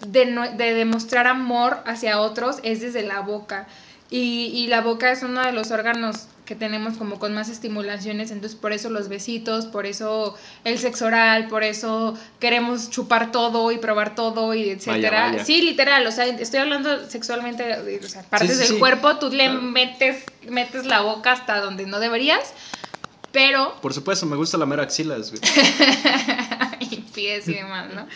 de 0.00 0.74
demostrar 0.74 1.26
amor 1.26 1.82
hacia 1.86 2.20
otros 2.20 2.58
es 2.62 2.80
desde 2.80 3.02
la 3.02 3.20
boca. 3.20 3.66
Y, 4.10 4.46
y 4.54 4.66
la 4.68 4.80
boca 4.82 5.10
es 5.10 5.22
uno 5.22 5.40
de 5.42 5.52
los 5.52 5.70
órganos 5.70 6.28
que 6.44 6.54
tenemos 6.54 6.98
como 6.98 7.18
con 7.18 7.34
más 7.34 7.48
estimulaciones, 7.48 8.30
entonces 8.30 8.58
por 8.58 8.72
eso 8.72 8.90
los 8.90 9.08
besitos, 9.08 9.64
por 9.66 9.86
eso 9.86 10.36
el 10.64 10.78
sexo 10.78 11.06
oral, 11.06 11.48
por 11.48 11.62
eso 11.64 12.18
queremos 12.38 12.90
chupar 12.90 13.32
todo 13.32 13.72
y 13.72 13.78
probar 13.78 14.14
todo 14.14 14.52
y 14.54 14.68
etcétera. 14.70 15.30
vaya. 15.30 15.44
Sí, 15.44 15.62
literal, 15.62 16.06
o 16.06 16.12
sea, 16.12 16.26
estoy 16.26 16.60
hablando 16.60 17.08
sexualmente, 17.08 17.64
o 18.04 18.08
sea, 18.08 18.22
partes 18.24 18.52
sí, 18.52 18.58
del 18.58 18.68
sí. 18.68 18.78
cuerpo, 18.78 19.16
tú 19.16 19.30
le 19.30 19.44
Claro. 19.44 19.62
metes, 19.62 20.24
metes 20.48 20.84
la 20.84 21.00
boca 21.00 21.32
hasta 21.32 21.60
donde 21.60 21.86
no 21.86 21.98
deberías, 21.98 22.52
pero 23.32 23.74
Por 23.80 23.92
supuesto, 23.94 24.26
me 24.26 24.36
gusta 24.36 24.58
la 24.58 24.66
mera 24.66 24.82
axilas, 24.84 25.30
güey. 25.30 25.40
y 26.80 26.96
pies 26.96 27.48
y 27.48 27.54
demás, 27.54 27.86
¿no? 27.94 28.06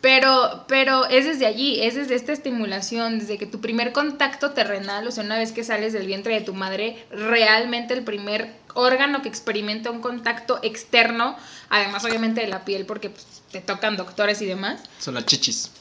Pero, 0.00 0.64
pero 0.68 1.06
es 1.06 1.24
desde 1.24 1.46
allí, 1.46 1.82
es 1.82 1.96
desde 1.96 2.14
esta 2.14 2.32
estimulación, 2.32 3.18
desde 3.18 3.36
que 3.36 3.46
tu 3.46 3.60
primer 3.60 3.92
contacto 3.92 4.52
terrenal, 4.52 5.08
o 5.08 5.10
sea, 5.10 5.24
una 5.24 5.38
vez 5.38 5.50
que 5.50 5.64
sales 5.64 5.92
del 5.92 6.06
vientre 6.06 6.34
de 6.34 6.40
tu 6.40 6.54
madre, 6.54 7.04
realmente 7.10 7.94
el 7.94 8.04
primer 8.04 8.52
órgano 8.74 9.22
que 9.22 9.28
experimenta 9.28 9.90
un 9.90 10.00
contacto 10.00 10.60
externo, 10.62 11.36
además 11.68 12.04
obviamente 12.04 12.40
de 12.40 12.46
la 12.46 12.64
piel, 12.64 12.86
porque 12.86 13.10
pues, 13.10 13.26
te 13.50 13.60
tocan 13.60 13.96
doctores 13.96 14.40
y 14.40 14.46
demás, 14.46 14.82
Son 15.00 15.14
las 15.14 15.26
chichis. 15.26 15.72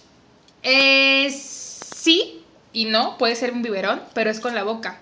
es 0.64 1.36
sí 1.96 2.44
y 2.74 2.86
no, 2.86 3.18
puede 3.18 3.36
ser 3.36 3.52
un 3.54 3.62
biberón, 3.62 4.02
pero 4.14 4.30
es 4.32 4.40
con 4.40 4.56
la 4.56 4.64
boca. 4.64 5.00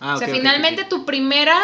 Ah, 0.00 0.16
o 0.16 0.18
sea, 0.18 0.28
finalmente 0.28 0.84
tu 0.84 1.04
primera, 1.04 1.56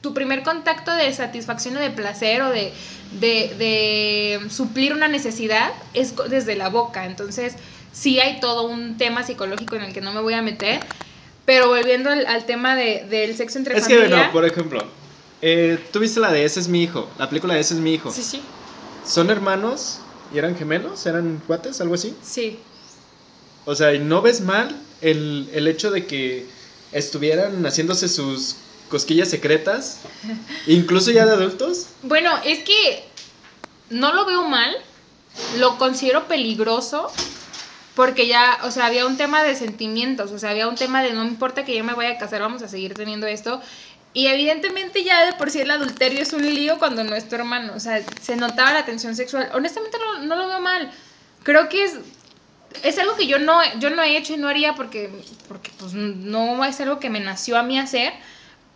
tu 0.00 0.14
primer 0.14 0.42
contacto 0.42 0.94
de 0.94 1.12
satisfacción 1.12 1.76
o 1.76 1.80
de 1.80 1.90
placer 1.90 2.42
o 2.42 2.50
de, 2.50 2.72
de, 3.10 3.54
de 3.58 4.50
suplir 4.50 4.92
una 4.92 5.08
necesidad 5.08 5.72
es 5.94 6.14
desde 6.30 6.56
la 6.56 6.68
boca. 6.68 7.06
Entonces, 7.06 7.56
sí 7.92 8.20
hay 8.20 8.40
todo 8.40 8.66
un 8.66 8.96
tema 8.98 9.22
psicológico 9.24 9.76
en 9.76 9.82
el 9.82 9.92
que 9.92 10.00
no 10.00 10.12
me 10.12 10.20
voy 10.20 10.34
a 10.34 10.42
meter. 10.42 10.82
Pero 11.44 11.68
volviendo 11.68 12.10
al, 12.10 12.26
al 12.26 12.44
tema 12.44 12.74
de- 12.76 13.06
del 13.08 13.36
sexo 13.36 13.58
entre 13.58 13.74
Es 13.74 13.86
que, 13.86 13.94
familia. 13.96 14.26
no, 14.26 14.32
por 14.32 14.44
ejemplo, 14.44 14.92
eh, 15.40 15.88
tú 15.92 16.00
viste 16.00 16.20
la 16.20 16.32
de 16.32 16.44
Ese 16.44 16.60
es 16.60 16.68
mi 16.68 16.82
hijo, 16.82 17.14
la 17.18 17.28
película 17.28 17.54
de 17.54 17.60
Ese 17.60 17.74
es 17.74 17.80
mi 17.80 17.94
hijo. 17.94 18.10
Sí, 18.10 18.22
sí, 18.22 18.48
¿Son 19.02 19.30
hermanos 19.30 20.06
y 20.30 20.38
eran 20.38 20.56
gemelos? 20.56 21.06
¿Eran 21.06 21.40
cuates? 21.46 21.80
¿Algo 21.80 21.94
así? 21.94 22.16
sí. 22.20 22.66
O 23.64 23.74
sea, 23.74 23.94
¿y 23.94 23.98
¿no 23.98 24.22
ves 24.22 24.40
mal 24.40 24.86
el, 25.00 25.50
el 25.52 25.68
hecho 25.68 25.90
de 25.90 26.06
que 26.06 26.50
estuvieran 26.92 27.64
haciéndose 27.66 28.08
sus 28.08 28.65
cosquillas 28.88 29.28
secretas? 29.28 30.00
Incluso 30.66 31.10
ya 31.10 31.26
de 31.26 31.32
adultos. 31.32 31.88
Bueno, 32.02 32.30
es 32.44 32.60
que 32.60 33.04
no 33.90 34.12
lo 34.12 34.24
veo 34.24 34.44
mal, 34.44 34.74
lo 35.58 35.78
considero 35.78 36.26
peligroso 36.28 37.10
porque 37.94 38.26
ya, 38.26 38.58
o 38.62 38.70
sea, 38.70 38.86
había 38.86 39.06
un 39.06 39.16
tema 39.16 39.42
de 39.42 39.54
sentimientos, 39.54 40.30
o 40.30 40.38
sea, 40.38 40.50
había 40.50 40.68
un 40.68 40.74
tema 40.74 41.02
de 41.02 41.12
no 41.14 41.24
me 41.24 41.30
importa 41.30 41.64
que 41.64 41.74
yo 41.74 41.82
me 41.82 41.94
vaya 41.94 42.10
a 42.10 42.18
casar, 42.18 42.42
vamos 42.42 42.62
a 42.62 42.68
seguir 42.68 42.94
teniendo 42.94 43.26
esto. 43.26 43.60
Y 44.12 44.28
evidentemente 44.28 45.02
ya 45.04 45.26
de 45.26 45.32
por 45.34 45.50
sí 45.50 45.60
el 45.60 45.70
adulterio 45.70 46.22
es 46.22 46.32
un 46.32 46.42
lío 46.42 46.78
cuando 46.78 47.04
no 47.04 47.14
es 47.14 47.28
tu 47.28 47.34
hermano, 47.34 47.72
o 47.74 47.80
sea, 47.80 48.02
se 48.20 48.36
notaba 48.36 48.72
la 48.72 48.84
tensión 48.84 49.16
sexual. 49.16 49.50
Honestamente 49.54 49.98
no, 49.98 50.24
no 50.24 50.36
lo 50.36 50.48
veo 50.48 50.60
mal. 50.60 50.90
Creo 51.42 51.68
que 51.68 51.84
es 51.84 51.94
es 52.82 52.98
algo 52.98 53.16
que 53.16 53.26
yo 53.26 53.38
no, 53.38 53.58
yo 53.78 53.90
no 53.90 54.02
he 54.02 54.16
hecho 54.16 54.34
y 54.34 54.36
no 54.36 54.48
haría 54.48 54.74
porque, 54.74 55.10
porque 55.48 55.70
pues 55.78 55.92
no 55.94 56.64
es 56.64 56.80
algo 56.80 56.98
que 56.98 57.10
me 57.10 57.20
nació 57.20 57.56
a 57.56 57.62
mí 57.62 57.78
hacer. 57.78 58.12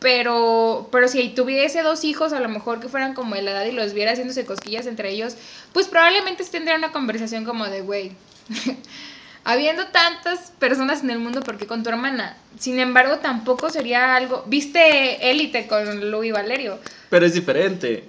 Pero, 0.00 0.88
pero 0.90 1.08
si 1.08 1.28
tuviese 1.28 1.82
dos 1.82 2.04
hijos, 2.04 2.32
a 2.32 2.40
lo 2.40 2.48
mejor 2.48 2.80
que 2.80 2.88
fueran 2.88 3.14
como 3.14 3.34
de 3.34 3.42
la 3.42 3.50
edad 3.50 3.66
y 3.66 3.72
los 3.72 3.92
viera 3.92 4.12
haciéndose 4.12 4.46
cosquillas 4.46 4.86
entre 4.86 5.10
ellos, 5.10 5.36
pues 5.72 5.88
probablemente 5.88 6.42
tendría 6.44 6.76
una 6.76 6.90
conversación 6.90 7.44
como 7.44 7.66
de, 7.66 7.82
güey, 7.82 8.12
habiendo 9.44 9.86
tantas 9.88 10.52
personas 10.58 11.02
en 11.02 11.10
el 11.10 11.18
mundo, 11.18 11.42
¿por 11.42 11.58
qué 11.58 11.66
con 11.66 11.82
tu 11.82 11.90
hermana? 11.90 12.36
Sin 12.58 12.78
embargo, 12.78 13.18
tampoco 13.18 13.68
sería 13.68 14.16
algo... 14.16 14.44
¿Viste 14.46 15.30
Élite 15.30 15.66
con 15.66 16.10
Louis 16.10 16.32
Valerio? 16.32 16.78
Pero 17.10 17.26
es 17.26 17.34
diferente. 17.34 18.08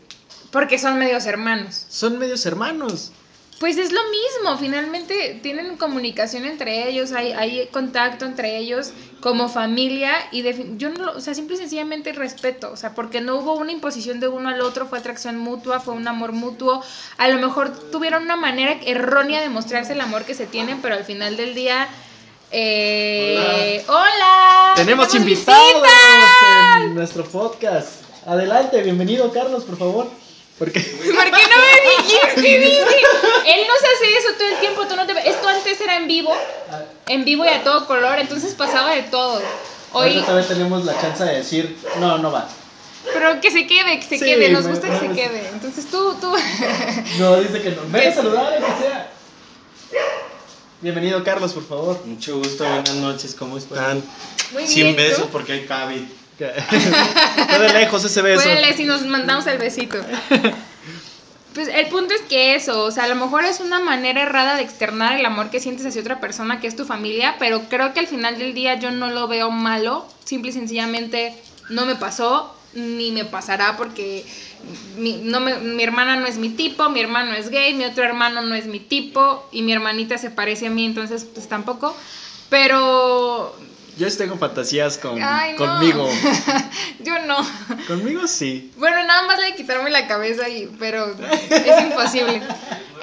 Porque 0.51 0.79
son 0.79 0.97
medios 0.97 1.25
hermanos. 1.25 1.85
Son 1.89 2.17
medios 2.17 2.45
hermanos. 2.45 3.11
Pues 3.61 3.77
es 3.77 3.91
lo 3.91 4.01
mismo, 4.09 4.57
finalmente 4.57 5.39
tienen 5.43 5.77
comunicación 5.77 6.45
entre 6.45 6.89
ellos, 6.89 7.11
hay, 7.11 7.31
hay 7.31 7.67
contacto 7.67 8.25
entre 8.25 8.57
ellos 8.57 8.91
como 9.21 9.49
familia 9.49 10.13
y 10.31 10.41
yo 10.77 10.89
no, 10.89 11.05
lo- 11.05 11.17
o 11.17 11.21
sea, 11.21 11.35
simple 11.35 11.55
y 11.55 11.59
sencillamente 11.59 12.11
respeto, 12.11 12.71
o 12.71 12.75
sea, 12.75 12.95
porque 12.95 13.21
no 13.21 13.35
hubo 13.35 13.53
una 13.53 13.71
imposición 13.71 14.19
de 14.19 14.27
uno 14.27 14.49
al 14.49 14.61
otro, 14.61 14.87
fue 14.87 14.97
atracción 14.97 15.37
mutua, 15.37 15.79
fue 15.79 15.93
un 15.93 16.07
amor 16.07 16.31
mutuo, 16.31 16.83
a 17.19 17.27
lo 17.27 17.37
mejor 17.37 17.69
tuvieron 17.91 18.23
una 18.23 18.35
manera 18.35 18.75
errónea 18.83 19.41
de 19.41 19.49
mostrarse 19.49 19.93
el 19.93 20.01
amor 20.01 20.25
que 20.25 20.33
se 20.33 20.47
tienen, 20.47 20.81
pero 20.81 20.95
al 20.95 21.03
final 21.05 21.37
del 21.37 21.53
día, 21.53 21.87
eh, 22.49 23.83
hola, 23.87 24.73
Tenemos 24.75 25.13
invitados 25.13 25.87
en 26.83 26.95
nuestro 26.95 27.23
podcast. 27.25 28.01
Adelante, 28.25 28.81
bienvenido 28.81 29.31
Carlos, 29.31 29.63
por 29.65 29.77
favor. 29.77 30.20
Porque 30.61 30.79
¿Por 30.79 31.23
qué 31.23 31.31
no 31.31 31.57
me 31.57 32.03
dijiste, 32.03 32.39
Disney? 32.39 32.77
Él 33.47 33.61
no 33.67 33.73
se 33.79 33.87
hace 33.87 34.15
eso 34.15 34.27
todo 34.37 34.47
el 34.47 34.59
tiempo, 34.59 34.85
tú 34.85 34.95
no 34.95 35.07
te... 35.07 35.13
Esto 35.27 35.47
antes 35.47 35.81
era 35.81 35.97
en 35.97 36.07
vivo, 36.07 36.31
en 37.07 37.25
vivo 37.25 37.43
y 37.45 37.47
a 37.47 37.63
todo 37.63 37.87
color, 37.87 38.19
entonces 38.19 38.53
pasaba 38.53 38.93
de 38.93 39.01
todo. 39.01 39.41
Hoy, 39.93 40.09
ahorita 40.09 40.25
todavía 40.27 40.47
tenemos 40.47 40.85
la 40.85 41.01
chance 41.01 41.23
de 41.23 41.37
decir, 41.37 41.75
no, 41.99 42.19
no 42.19 42.31
va. 42.31 42.47
pero 43.11 43.41
que 43.41 43.49
se 43.49 43.65
quede, 43.65 43.99
que 44.01 44.05
se 44.05 44.19
Sí, 44.19 44.25
quede, 44.25 44.49
nos 44.51 44.65
me- 44.65 44.69
gusta 44.73 44.87
que 44.91 44.99
se 44.99 45.07
me- 45.09 45.15
quede. 45.15 45.49
Entonces 45.51 45.89
tú, 45.89 46.13
tú... 46.21 46.31
No, 47.17 47.37
dice 47.41 47.59
que 47.59 47.71
no. 47.71 47.81
Ven 47.87 48.09
a 48.09 48.13
saludar, 48.13 48.53
aunque 48.53 48.83
sea. 48.83 49.11
Bienvenido 50.81 51.23
Carlos, 51.23 51.53
por 51.53 51.67
favor. 51.67 52.05
Mucho 52.05 52.37
gusto, 52.37 52.63
buenas 52.65 52.93
noches, 52.97 53.33
¿cómo 53.33 53.57
están? 53.57 54.03
Muy 54.53 54.67
Sin 54.67 54.83
bien, 54.83 54.95
beso 54.95 55.23
¿tú? 55.23 55.29
porque 55.31 55.53
hay 55.53 55.65
COVID. 55.65 56.03
Fue 56.49 57.59
de 57.59 57.73
lejos 57.73 58.03
ese 58.03 58.21
beso. 58.21 58.77
Si 58.77 58.85
nos 58.85 59.05
mandamos 59.05 59.47
el 59.47 59.57
besito. 59.57 59.97
Pues 61.53 61.67
el 61.67 61.87
punto 61.87 62.13
es 62.13 62.21
que 62.21 62.55
eso, 62.55 62.85
o 62.85 62.91
sea, 62.91 63.03
a 63.03 63.07
lo 63.09 63.15
mejor 63.15 63.43
es 63.43 63.59
una 63.59 63.81
manera 63.81 64.21
errada 64.21 64.55
de 64.55 64.61
externar 64.61 65.19
el 65.19 65.25
amor 65.25 65.49
que 65.49 65.59
sientes 65.59 65.85
hacia 65.85 65.99
otra 65.99 66.21
persona 66.21 66.61
que 66.61 66.67
es 66.67 66.77
tu 66.77 66.85
familia, 66.85 67.35
pero 67.39 67.67
creo 67.67 67.93
que 67.93 67.99
al 67.99 68.07
final 68.07 68.39
del 68.39 68.53
día 68.53 68.75
yo 68.79 68.89
no 68.91 69.09
lo 69.09 69.27
veo 69.27 69.51
malo, 69.51 70.07
simple 70.23 70.51
y 70.51 70.53
sencillamente 70.53 71.43
no 71.67 71.85
me 71.85 71.95
pasó, 71.95 72.55
ni 72.71 73.11
me 73.11 73.25
pasará 73.25 73.75
porque 73.75 74.25
mi, 74.95 75.17
no 75.23 75.41
me- 75.41 75.59
mi 75.59 75.83
hermana 75.83 76.15
no 76.15 76.25
es 76.25 76.37
mi 76.37 76.47
tipo, 76.51 76.89
mi 76.89 77.01
hermano 77.01 77.33
es 77.33 77.49
gay, 77.49 77.73
mi 77.73 77.83
otro 77.83 78.05
hermano 78.05 78.41
no 78.43 78.55
es 78.55 78.67
mi 78.67 78.79
tipo 78.79 79.49
y 79.51 79.61
mi 79.61 79.73
hermanita 79.73 80.17
se 80.17 80.29
parece 80.29 80.67
a 80.67 80.69
mí, 80.69 80.85
entonces 80.85 81.25
pues 81.25 81.49
tampoco, 81.49 81.93
pero... 82.49 83.57
Yo 84.01 84.17
tengo 84.17 84.35
fantasías 84.35 84.97
con, 84.97 85.21
Ay, 85.21 85.51
no. 85.51 85.57
conmigo. 85.59 86.09
yo 87.01 87.19
no. 87.27 87.37
Conmigo 87.87 88.25
sí. 88.25 88.71
Bueno, 88.77 89.03
nada 89.03 89.27
más 89.27 89.39
de 89.39 89.53
quitarme 89.53 89.91
la 89.91 90.07
cabeza 90.07 90.49
y, 90.49 90.65
pero 90.79 91.15
es 91.51 91.83
imposible. 91.83 92.41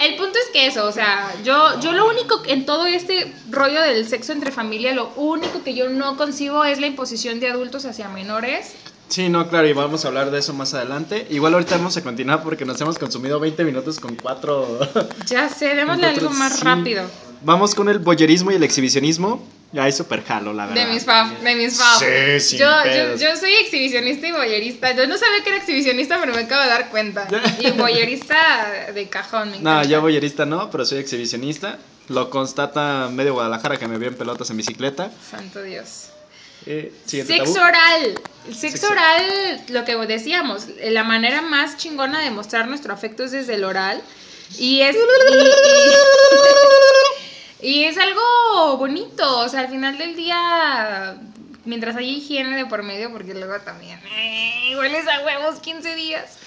El 0.00 0.16
punto 0.16 0.36
es 0.44 0.50
que 0.52 0.66
eso, 0.66 0.86
o 0.86 0.90
sea, 0.90 1.32
yo, 1.44 1.78
yo 1.78 1.92
lo 1.92 2.08
único 2.08 2.42
en 2.46 2.66
todo 2.66 2.86
este 2.86 3.32
rollo 3.48 3.80
del 3.80 4.08
sexo 4.08 4.32
entre 4.32 4.50
familia, 4.50 4.92
lo 4.92 5.12
único 5.14 5.62
que 5.62 5.74
yo 5.74 5.88
no 5.88 6.16
concibo 6.16 6.64
es 6.64 6.80
la 6.80 6.88
imposición 6.88 7.38
de 7.38 7.48
adultos 7.48 7.84
hacia 7.84 8.08
menores. 8.08 8.74
Sí, 9.08 9.28
no, 9.28 9.48
claro, 9.48 9.68
y 9.68 9.72
vamos 9.74 10.04
a 10.04 10.08
hablar 10.08 10.32
de 10.32 10.40
eso 10.40 10.52
más 10.52 10.74
adelante. 10.74 11.28
Igual 11.30 11.54
ahorita 11.54 11.76
vamos 11.76 11.96
a 11.96 12.02
continuar 12.02 12.42
porque 12.42 12.64
nos 12.64 12.80
hemos 12.80 12.98
consumido 12.98 13.38
20 13.38 13.64
minutos 13.64 14.00
con 14.00 14.16
cuatro. 14.16 14.80
Ya 15.26 15.48
sé, 15.48 15.74
démosle 15.76 16.08
algo 16.08 16.30
más 16.30 16.56
sí. 16.56 16.64
rápido. 16.64 17.04
Vamos 17.42 17.74
con 17.74 17.88
el 17.88 17.98
boyerismo 17.98 18.50
y 18.50 18.54
el 18.56 18.62
exhibicionismo. 18.62 19.46
Ya 19.70 19.86
es 19.86 19.96
súper 19.98 20.24
jalo, 20.24 20.54
la 20.54 20.64
verdad. 20.66 20.86
De 20.86 20.92
mis 20.92 21.04
fav, 21.04 21.40
de 21.40 21.54
mis 21.54 21.76
fav. 21.76 21.98
Sí, 21.98 22.40
sin 22.40 22.58
yo, 22.60 22.66
yo, 22.86 23.16
yo 23.16 23.36
soy 23.36 23.52
exhibicionista 23.52 24.26
y 24.26 24.32
boyerista. 24.32 24.92
Yo 24.96 25.06
no 25.06 25.18
sabía 25.18 25.42
que 25.44 25.50
era 25.50 25.58
exhibicionista, 25.58 26.18
pero 26.20 26.32
me 26.34 26.40
acabo 26.42 26.62
de 26.62 26.68
dar 26.70 26.88
cuenta. 26.88 27.28
Y 27.60 27.70
boyerista 27.72 28.90
de 28.94 29.08
cajón, 29.10 29.50
me 29.50 29.58
No, 29.60 29.70
encanta. 29.72 29.84
yo 29.88 30.00
boyerista 30.00 30.46
no, 30.46 30.70
pero 30.70 30.86
soy 30.86 30.98
exhibicionista. 31.00 31.78
Lo 32.08 32.30
constata 32.30 33.10
medio 33.12 33.34
Guadalajara 33.34 33.76
que 33.76 33.86
me 33.86 33.98
vio 33.98 34.08
en 34.08 34.14
pelotas 34.14 34.48
en 34.48 34.56
bicicleta. 34.56 35.10
Santo 35.30 35.60
Dios. 35.62 36.06
Eh, 36.64 36.90
Sexo 37.06 37.36
tabú. 37.54 37.66
oral. 37.68 38.20
El 38.48 38.54
sexo 38.54 38.78
Sexo. 38.78 38.90
oral, 38.92 39.60
lo 39.68 39.84
que 39.84 39.94
decíamos, 40.06 40.64
la 40.82 41.04
manera 41.04 41.42
más 41.42 41.76
chingona 41.76 42.20
de 42.22 42.30
mostrar 42.30 42.66
nuestro 42.68 42.94
afecto 42.94 43.24
es 43.24 43.32
desde 43.32 43.54
el 43.56 43.64
oral. 43.64 44.02
Y 44.58 44.80
es. 44.80 44.96
Y, 44.96 44.98
y- 44.98 45.52
y 47.60 47.84
es 47.84 47.98
algo 47.98 48.76
bonito. 48.76 49.40
O 49.40 49.48
sea, 49.48 49.60
al 49.60 49.68
final 49.68 49.98
del 49.98 50.16
día. 50.16 51.16
Mientras 51.64 51.96
haya 51.96 52.08
higiene 52.08 52.56
de 52.56 52.64
por 52.66 52.82
medio, 52.82 53.12
porque 53.12 53.34
luego 53.34 53.58
también. 53.60 54.00
eh, 54.16 54.74
hueles 54.78 55.06
a 55.06 55.20
huevos 55.24 55.58
15 55.60 55.94
días. 55.96 56.38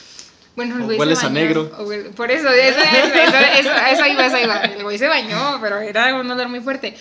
Bueno, 0.56 0.76
el 0.76 0.82
O 0.82 0.86
güey 0.86 0.98
se 0.98 1.00
hueles 1.00 1.20
a 1.20 1.28
bañó. 1.28 1.34
negro. 1.36 1.72
Huele- 1.80 2.10
por 2.14 2.32
eso, 2.32 2.50
eso, 2.50 2.80
eso, 2.80 3.14
eso, 3.14 3.38
eso, 3.60 3.72
eso 3.72 4.06
iba, 4.08 4.26
eso 4.26 4.38
iba. 4.40 4.62
El 4.62 4.84
güey 4.84 4.98
se 4.98 5.08
bañó, 5.08 5.60
pero 5.62 5.80
era 5.80 6.16
un 6.16 6.30
olor 6.30 6.50
muy 6.50 6.60
fuerte. 6.60 6.98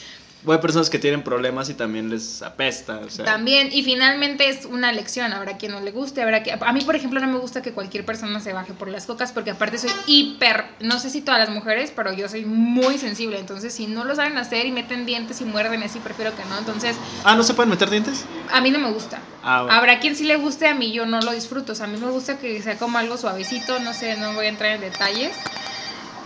Hay 0.49 0.59
personas 0.59 0.89
que 0.89 0.99
tienen 0.99 1.23
problemas 1.23 1.69
y 1.69 1.75
también 1.75 2.09
les 2.09 2.41
apesta. 2.43 3.01
O 3.05 3.11
sea, 3.11 3.25
También, 3.25 3.69
y 3.73 3.83
finalmente 3.83 4.49
es 4.49 4.65
una 4.65 4.91
lección. 4.93 5.33
Habrá 5.33 5.59
quien 5.59 5.73
no 5.73 5.81
le 5.81 5.91
guste, 5.91 6.23
habrá 6.23 6.43
que. 6.43 6.53
A 6.53 6.73
mí, 6.73 6.81
por 6.81 6.97
ejemplo, 6.97 7.21
no 7.21 7.27
me 7.27 7.39
gusta 7.39 7.61
que 7.61 7.73
cualquier 7.73 8.05
persona 8.07 8.41
se 8.41 8.53
baje 8.53 8.73
por 8.73 8.89
las 8.89 9.05
cocas, 9.07 9.33
porque 9.33 9.51
aparte 9.51 9.79
soy 9.79 9.91
hiper. 10.07 10.65
No 10.81 10.99
sé 10.99 11.11
si 11.11 11.21
todas 11.21 11.41
las 11.41 11.51
mujeres, 11.51 11.93
pero 11.95 12.13
yo 12.13 12.29
soy 12.29 12.45
muy 12.47 12.97
sensible. 12.97 13.39
Entonces, 13.39 13.75
si 13.75 13.87
no 13.87 14.05
lo 14.05 14.15
saben 14.17 14.39
hacer 14.39 14.65
y 14.67 14.73
meten 14.73 15.05
dientes 15.05 15.41
y 15.41 15.45
muerden 15.45 15.83
así, 15.83 15.99
prefiero 15.99 16.35
que 16.35 16.45
no. 16.47 16.59
Entonces, 16.59 16.97
Ah, 17.25 17.37
¿no 17.37 17.43
se 17.43 17.53
pueden 17.55 17.71
meter 17.71 17.91
dientes? 17.91 18.25
a 18.51 18.61
mí 18.61 18.71
no 18.71 18.79
me 18.79 18.91
gusta. 18.91 19.21
Ah, 19.43 19.63
bueno. 19.63 19.77
Habrá 19.77 20.01
quien 20.01 20.17
sí 20.17 20.25
le 20.25 20.37
guste, 20.37 20.67
a 20.69 20.75
mí 20.75 20.93
yo 20.93 21.07
no 21.07 21.21
lo 21.21 21.33
disfruto. 21.33 21.73
O 21.73 21.75
sea, 21.75 21.87
a 21.87 21.89
mí 21.89 21.99
me 21.99 22.11
gusta 22.11 22.39
que 22.39 22.63
sea 22.63 22.77
como 22.77 22.99
algo 22.99 23.17
suavecito, 23.17 23.79
no 23.81 23.93
sé, 23.93 24.17
no 24.17 24.35
voy 24.35 24.47
a 24.47 24.49
entrar 24.49 24.73
en 24.73 24.81
detalles. 24.81 25.33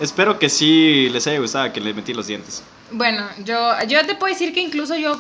Espero 0.01 0.39
que 0.39 0.49
sí 0.49 1.09
les 1.11 1.27
haya 1.27 1.39
gustado 1.39 1.73
que 1.73 1.81
le 1.81 1.95
metí 1.95 2.15
los 2.15 2.27
dientes. 2.27 2.63
Bueno, 2.91 3.27
yo, 3.45 3.73
yo 3.89 4.05
te 4.07 4.15
puedo 4.15 4.33
decir 4.33 4.53
que 4.53 4.61
incluso 4.61 4.97
yo. 4.97 5.19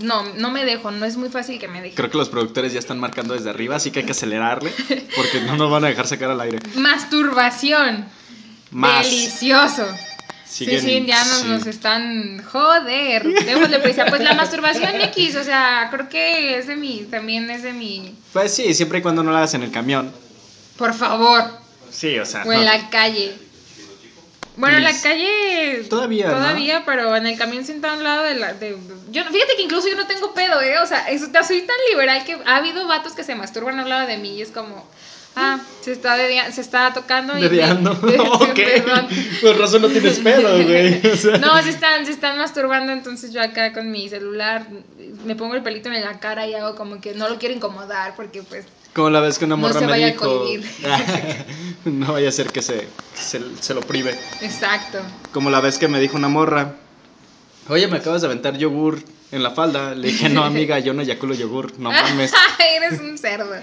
No, 0.00 0.22
no 0.34 0.50
me 0.50 0.64
dejo, 0.64 0.90
no 0.90 1.04
es 1.04 1.16
muy 1.16 1.28
fácil 1.28 1.58
que 1.58 1.68
me 1.68 1.80
deje. 1.80 1.94
Creo 1.94 2.10
que 2.10 2.18
los 2.18 2.28
productores 2.28 2.72
ya 2.72 2.78
están 2.78 2.98
marcando 2.98 3.34
desde 3.34 3.50
arriba, 3.50 3.76
así 3.76 3.90
que 3.90 4.00
hay 4.00 4.06
que 4.06 4.12
acelerarle 4.12 4.72
porque 5.16 5.40
no 5.46 5.56
nos 5.56 5.70
van 5.70 5.84
a 5.84 5.88
dejar 5.88 6.06
sacar 6.06 6.30
al 6.30 6.40
aire. 6.40 6.58
Masturbación. 6.74 8.06
Más. 8.70 9.04
Delicioso. 9.06 9.86
Siguen- 10.46 10.80
sí, 10.80 10.86
sí, 11.00 11.04
ya 11.06 11.24
nos, 11.24 11.38
sí. 11.40 11.48
nos 11.48 11.66
están. 11.66 12.42
Joder. 12.44 13.24
Démosle 13.44 13.78
prisa. 13.80 14.06
Pues 14.06 14.22
la 14.22 14.34
masturbación 14.34 15.00
X, 15.00 15.36
o 15.36 15.44
sea, 15.44 15.88
creo 15.90 16.08
que 16.08 16.58
es 16.58 16.66
de 16.66 16.76
mi. 16.76 17.00
También 17.10 17.50
es 17.50 17.62
de 17.62 17.72
mi. 17.72 18.14
Pues 18.32 18.54
sí, 18.54 18.72
siempre 18.74 18.98
y 18.98 19.02
cuando 19.02 19.22
no 19.22 19.30
lo 19.32 19.36
hagas 19.36 19.54
en 19.54 19.62
el 19.62 19.70
camión. 19.70 20.12
Por 20.76 20.94
favor. 20.94 21.44
Sí, 21.90 22.18
o 22.18 22.26
sea. 22.26 22.44
O 22.44 22.52
en 22.52 22.60
no. 22.60 22.64
la 22.64 22.90
calle. 22.90 23.32
Bueno, 24.56 24.78
en 24.78 24.84
la 24.84 24.90
Please. 24.90 25.08
calle. 25.08 25.84
Todavía, 25.90 26.28
¿no? 26.28 26.34
Todavía, 26.34 26.82
pero 26.86 27.16
en 27.16 27.26
el 27.26 27.36
camión 27.36 27.64
sentado 27.64 27.94
a 27.94 27.96
un 27.96 28.04
lado 28.04 28.22
de 28.22 28.34
la. 28.36 28.54
De, 28.54 28.76
yo, 29.10 29.24
fíjate 29.24 29.56
que 29.56 29.62
incluso 29.62 29.88
yo 29.88 29.96
no 29.96 30.06
tengo 30.06 30.32
pedo, 30.32 30.60
¿eh? 30.60 30.78
O 30.78 30.86
sea, 30.86 31.08
eso, 31.08 31.26
soy 31.26 31.62
tan 31.62 31.76
liberal 31.90 32.24
que 32.24 32.38
ha 32.46 32.56
habido 32.56 32.86
vatos 32.86 33.14
que 33.14 33.24
se 33.24 33.34
masturban 33.34 33.80
al 33.80 33.88
lado 33.88 34.06
de 34.06 34.16
mí 34.18 34.36
y 34.36 34.42
es 34.42 34.50
como. 34.50 34.86
Ah, 35.36 35.58
se 35.80 35.90
está, 35.90 36.16
se 36.52 36.60
está 36.60 36.92
tocando. 36.94 37.34
Dedeando. 37.34 37.90
ok. 37.92 38.54
Perdón. 38.54 39.08
Por 39.42 39.58
razón 39.58 39.82
no 39.82 39.88
tienes 39.88 40.20
pedo, 40.20 40.62
güey. 40.62 41.00
O 41.12 41.16
sea. 41.16 41.38
No, 41.38 41.60
se 41.60 41.70
están, 41.70 42.06
se 42.06 42.12
están 42.12 42.38
masturbando, 42.38 42.92
entonces 42.92 43.32
yo 43.32 43.42
acá 43.42 43.72
con 43.72 43.90
mi 43.90 44.08
celular 44.08 44.68
me 45.24 45.34
pongo 45.34 45.56
el 45.56 45.64
pelito 45.64 45.88
en 45.88 46.04
la 46.04 46.20
cara 46.20 46.46
y 46.46 46.54
hago 46.54 46.76
como 46.76 47.00
que 47.00 47.14
no 47.14 47.28
lo 47.28 47.40
quiero 47.40 47.52
incomodar 47.52 48.14
porque 48.14 48.44
pues 48.44 48.64
Como 48.94 49.10
la 49.10 49.20
vez 49.20 49.38
que 49.38 49.44
una 49.44 49.56
No 49.56 49.62
morra 49.62 49.80
se 49.80 49.86
me 49.86 49.92
vaya 49.92 50.06
a 50.06 50.10
dijo. 50.10 50.24
cohibir. 50.24 50.70
no 51.84 52.12
vaya 52.12 52.28
a 52.28 52.32
ser 52.32 52.50
que 52.52 52.62
se, 52.62 52.86
se, 53.14 53.40
se 53.60 53.74
lo 53.74 53.80
prive. 53.80 54.18
exacto. 54.40 54.98
Como 55.32 55.50
la 55.50 55.60
vez 55.60 55.78
que 55.78 55.88
me 55.88 56.00
dijo 56.00 56.16
una 56.16 56.28
morra. 56.28 56.76
Oye, 57.68 57.88
me 57.88 57.96
acabas 57.98 58.20
de 58.20 58.26
aventar 58.28 58.56
yogur 58.56 59.02
en 59.32 59.42
la 59.42 59.50
falda. 59.50 59.94
Le 59.94 60.08
dije, 60.08 60.28
no, 60.28 60.44
amiga, 60.44 60.78
yo 60.78 60.92
no 60.94 61.02
eyaculo 61.02 61.34
yogur. 61.34 61.78
No 61.78 61.90
mames. 61.92 62.32
Eres 62.76 63.00
un 63.00 63.18
cerdo. 63.18 63.54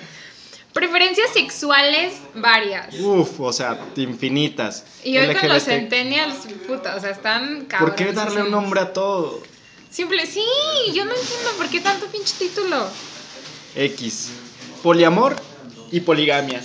Preferencias 0.73 1.31
sexuales 1.33 2.13
varias. 2.35 2.93
Uf, 2.99 3.39
o 3.41 3.51
sea, 3.53 3.77
infinitas. 3.97 4.85
Y 5.03 5.17
hoy 5.17 5.33
con 5.35 5.49
los 5.49 5.63
centennials, 5.63 6.35
puta, 6.67 6.95
o 6.95 6.99
sea, 6.99 7.09
están 7.11 7.67
¿Por 7.79 7.93
qué 7.95 8.05
cabrones. 8.05 8.15
darle 8.15 8.43
un 8.43 8.51
nombre 8.51 8.79
a 8.79 8.93
todo? 8.93 9.41
Simple, 9.89 10.25
sí, 10.25 10.43
yo 10.93 11.03
no 11.03 11.11
entiendo 11.11 11.49
por 11.57 11.67
qué 11.67 11.81
tanto 11.81 12.05
pinche 12.07 12.33
título. 12.39 12.87
X. 13.75 14.29
Poliamor 14.83 15.35
y 15.91 15.99
poligamia. 16.01 16.61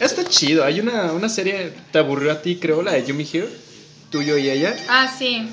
Está 0.00 0.24
chido. 0.24 0.64
Hay 0.64 0.80
una, 0.80 1.12
una 1.12 1.28
serie, 1.28 1.72
te 1.92 1.98
aburrió 1.98 2.32
a 2.32 2.42
ti, 2.42 2.56
creo, 2.56 2.82
la 2.82 2.92
de 2.92 3.04
Yumi 3.04 3.26
Here. 3.30 3.48
Tuyo 4.10 4.36
y 4.36 4.48
ella. 4.48 4.76
Ah, 4.88 5.12
sí. 5.16 5.48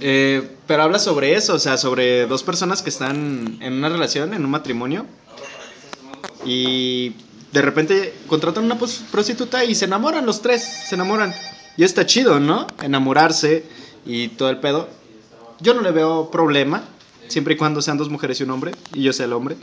Eh, 0.00 0.56
pero 0.66 0.82
habla 0.82 0.98
sobre 0.98 1.34
eso, 1.34 1.54
o 1.54 1.58
sea, 1.58 1.76
sobre 1.76 2.26
dos 2.26 2.42
personas 2.42 2.82
que 2.82 2.90
están 2.90 3.58
en 3.60 3.72
una 3.74 3.88
relación, 3.88 4.34
en 4.34 4.44
un 4.44 4.50
matrimonio. 4.50 5.06
Y 6.44 7.14
de 7.52 7.62
repente 7.62 8.14
contratan 8.26 8.64
una 8.64 8.78
prostituta 8.78 9.64
y 9.64 9.74
se 9.74 9.84
enamoran 9.84 10.24
los 10.24 10.40
tres, 10.40 10.62
se 10.62 10.94
enamoran. 10.94 11.34
Y 11.76 11.84
está 11.84 12.06
chido, 12.06 12.40
¿no? 12.40 12.66
Enamorarse 12.82 13.64
y 14.06 14.28
todo 14.28 14.50
el 14.50 14.58
pedo. 14.58 14.88
Yo 15.60 15.74
no 15.74 15.82
le 15.82 15.90
veo 15.90 16.30
problema, 16.30 16.82
siempre 17.30 17.54
y 17.54 17.56
cuando 17.56 17.80
sean 17.80 17.96
dos 17.96 18.10
mujeres 18.10 18.40
y 18.40 18.42
un 18.42 18.50
hombre, 18.50 18.72
y 18.92 19.02
yo 19.02 19.12
sea 19.12 19.26
el 19.26 19.32
hombre. 19.32 19.56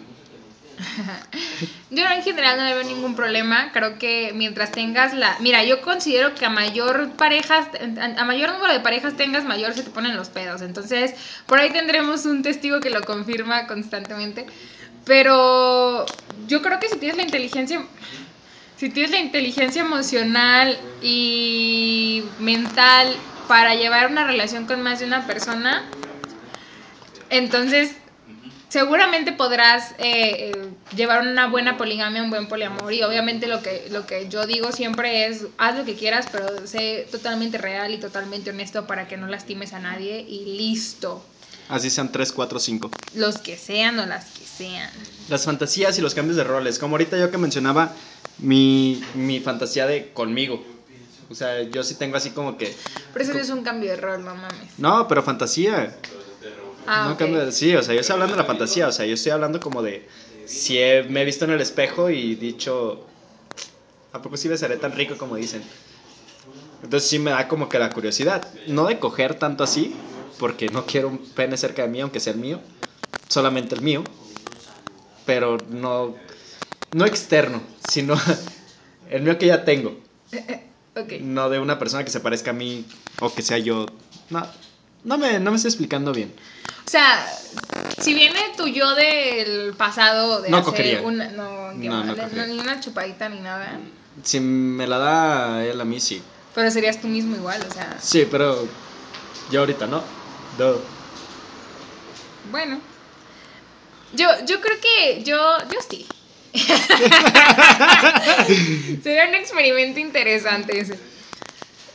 Yo 1.90 2.06
en 2.06 2.22
general 2.22 2.58
no 2.58 2.66
veo 2.66 2.84
ningún 2.84 3.16
problema. 3.16 3.72
Creo 3.72 3.98
que 3.98 4.32
mientras 4.36 4.72
tengas 4.72 5.14
la. 5.14 5.36
Mira, 5.40 5.64
yo 5.64 5.82
considero 5.82 6.36
que 6.36 6.46
a 6.46 6.50
mayor 6.50 7.12
parejas, 7.18 7.68
a 8.18 8.26
mayor 8.26 8.52
número 8.54 8.74
de 8.74 8.80
parejas 8.82 9.18
tengas, 9.18 9.44
mayor 9.44 9.74
se 9.74 9.84
te 9.84 9.90
ponen 9.90 10.16
los 10.16 10.30
pedos. 10.30 10.62
Entonces, 10.62 11.16
por 11.48 11.60
ahí 11.60 11.72
tendremos 11.72 12.26
un 12.26 12.44
testigo 12.44 12.80
que 12.80 12.90
lo 12.90 13.06
confirma 13.06 13.66
constantemente. 13.66 14.46
Pero 15.06 16.06
yo 16.48 16.62
creo 16.62 16.80
que 16.80 16.90
si 16.90 16.98
tienes 16.98 17.18
la 17.18 17.24
inteligencia. 17.24 17.82
Si 18.76 18.90
tienes 18.90 19.10
la 19.10 19.20
inteligencia 19.20 19.82
emocional 19.82 20.78
y 21.02 22.24
mental 22.40 23.16
para 23.48 23.74
llevar 23.74 24.12
una 24.12 24.28
relación 24.28 24.68
con 24.68 24.84
más 24.84 25.00
de 25.00 25.06
una 25.06 25.26
persona, 25.26 25.84
entonces 27.30 27.92
seguramente 28.70 29.32
podrás 29.32 29.92
eh, 29.98 30.52
eh, 30.52 30.68
llevar 30.96 31.22
una 31.26 31.48
buena 31.48 31.78
poligamia, 31.78 32.22
un 32.22 32.30
buen 32.30 32.48
poliamor 32.48 32.94
y 32.94 33.04
obviamente 33.04 33.48
lo 33.48 33.62
que, 33.62 33.88
lo 33.92 34.06
que 34.06 34.28
yo 34.30 34.46
digo 34.46 34.72
siempre 34.72 35.26
es 35.28 35.46
haz 35.58 35.78
lo 35.78 35.86
que 35.86 35.96
quieras, 35.96 36.28
pero 36.32 36.68
sé 36.68 37.08
totalmente 37.10 37.58
real 37.58 37.94
y 37.94 37.98
totalmente 37.98 38.50
honesto 38.50 38.86
para 38.86 39.08
que 39.08 39.18
no 39.18 39.28
lastimes 39.28 39.74
a 39.74 39.80
nadie 39.80 40.26
y 40.28 40.58
listo. 40.58 41.24
Así 41.70 41.90
sean 41.90 42.12
3, 42.12 42.32
4, 42.32 42.60
5. 42.60 42.92
Los 43.16 43.38
que 43.38 43.58
sean 43.58 44.00
o 44.00 44.06
las 44.06 44.26
que 44.26 44.46
sean. 44.46 44.90
Las 45.28 45.44
fantasías 45.44 45.98
y 45.98 46.02
los 46.02 46.14
cambios 46.14 46.38
de 46.38 46.46
roles. 46.46 46.80
Como 46.80 46.94
ahorita 46.94 47.18
yo 47.18 47.30
que 47.30 47.38
mencionaba 47.38 47.92
mi, 48.38 49.04
mi 49.16 49.42
fantasía 49.42 49.86
de 49.86 50.12
conmigo. 50.14 50.64
O 51.30 51.36
sea, 51.36 51.64
yo 51.64 51.84
sí 51.84 51.96
tengo 51.96 52.16
así 52.16 52.30
como 52.30 52.58
que... 52.58 52.74
Pero 53.12 53.24
eso 53.24 53.34
no 53.34 53.40
es 53.40 53.50
un 53.50 53.64
cambio 53.64 53.90
de 53.90 53.98
rol, 53.98 54.24
no 54.24 54.34
mames. 54.34 54.70
No, 54.78 55.10
pero 55.10 55.24
fantasía. 55.24 55.94
Ah, 56.88 57.06
no 57.06 57.14
ok. 57.14 57.20
cambio 57.20 57.46
de- 57.46 57.52
Sí, 57.52 57.76
o 57.76 57.84
sea, 57.84 57.94
yo 57.94 58.02
estoy 58.02 58.14
hablando 58.16 58.36
de 58.36 58.42
la 58.42 58.48
fantasía. 58.48 58.88
O 58.88 58.92
sea, 58.92 59.06
yo 59.06 59.14
estoy 59.14 59.32
hablando 59.32 59.62
como 59.62 59.82
de... 59.84 60.08
Si 60.46 60.78
he- 60.80 61.04
me 61.04 61.22
he 61.22 61.26
visto 61.26 61.46
en 61.46 61.52
el 61.52 61.62
espejo 61.62 62.10
y 62.10 62.36
dicho... 62.36 63.08
¿A 64.12 64.22
poco 64.22 64.36
sí 64.38 64.48
besaré 64.50 64.78
tan 64.78 64.92
rico 64.92 65.18
como 65.18 65.36
dicen? 65.38 65.64
Entonces 66.82 67.10
sí 67.10 67.20
me 67.20 67.32
da 67.32 67.48
como 67.48 67.70
que 67.70 67.80
la 67.80 67.94
curiosidad. 67.94 68.54
No 68.68 68.88
de 68.88 69.00
coger 69.00 69.36
tanto 69.40 69.64
así, 69.64 69.96
porque 70.38 70.70
no 70.70 70.86
quiero 70.86 71.08
un 71.10 71.18
pene 71.34 71.58
cerca 71.58 71.82
de 71.84 71.88
mí, 71.90 72.02
aunque 72.02 72.20
sea 72.20 72.34
el 72.34 72.40
mío. 72.40 72.62
Solamente 73.30 73.76
el 73.76 73.82
mío. 73.82 74.06
Pero 75.26 75.66
no... 75.70 76.16
No 76.92 77.06
externo, 77.06 77.62
sino 77.80 78.16
el 79.10 79.24
mío 79.24 79.38
que 79.38 79.48
ya 79.48 79.66
tengo. 79.66 79.98
Ok. 80.96 81.14
No 81.22 81.50
de 81.50 81.60
una 81.60 81.80
persona 81.80 82.04
que 82.04 82.12
se 82.12 82.20
parezca 82.20 82.52
a 82.52 82.54
mí 82.54 82.86
o 83.20 83.34
que 83.34 83.42
sea 83.42 83.58
yo. 83.58 83.92
No, 84.30 84.48
no 85.04 85.18
me, 85.18 85.40
no 85.40 85.52
me 85.52 85.58
estoy 85.58 85.70
explicando 85.70 86.14
bien. 86.14 86.34
O 86.88 86.90
sea, 86.90 87.28
si 88.00 88.14
viene 88.14 88.40
tu 88.56 88.66
yo 88.68 88.96
del 88.96 89.74
pasado 89.74 90.42
de 90.42 90.50
No 90.50 90.58
hacer 90.60 90.72
cogería. 90.72 91.02
una. 91.02 91.28
No, 91.32 91.72
qué 91.82 91.90
No, 91.90 91.98
no 92.02 92.06
mal, 92.16 92.16
cogería. 92.16 92.48
ni 92.48 92.58
una 92.60 92.80
chupadita 92.80 93.28
ni 93.28 93.42
nada. 93.42 93.78
Si 94.24 94.40
me 94.40 94.88
la 94.88 94.98
da 94.98 95.66
él 95.66 95.82
a 95.82 95.84
mí, 95.84 96.00
sí. 96.00 96.24
Pero 96.56 96.72
serías 96.72 97.02
tú 97.02 97.10
mismo 97.10 97.36
igual, 97.36 97.62
o 97.70 97.74
sea. 97.74 97.98
Sí, 98.02 98.26
pero 98.32 98.66
yo 99.52 99.60
ahorita 99.60 99.86
no. 99.86 100.02
No. 100.58 100.76
Bueno. 102.52 102.80
Yo, 104.14 104.30
yo 104.46 104.62
creo 104.62 104.78
que 104.80 105.24
yo, 105.26 105.58
yo 105.70 105.80
sí. 105.90 106.08
Sería 109.04 109.28
un 109.28 109.36
experimento 109.36 110.00
interesante 110.00 110.80
ese. 110.80 110.98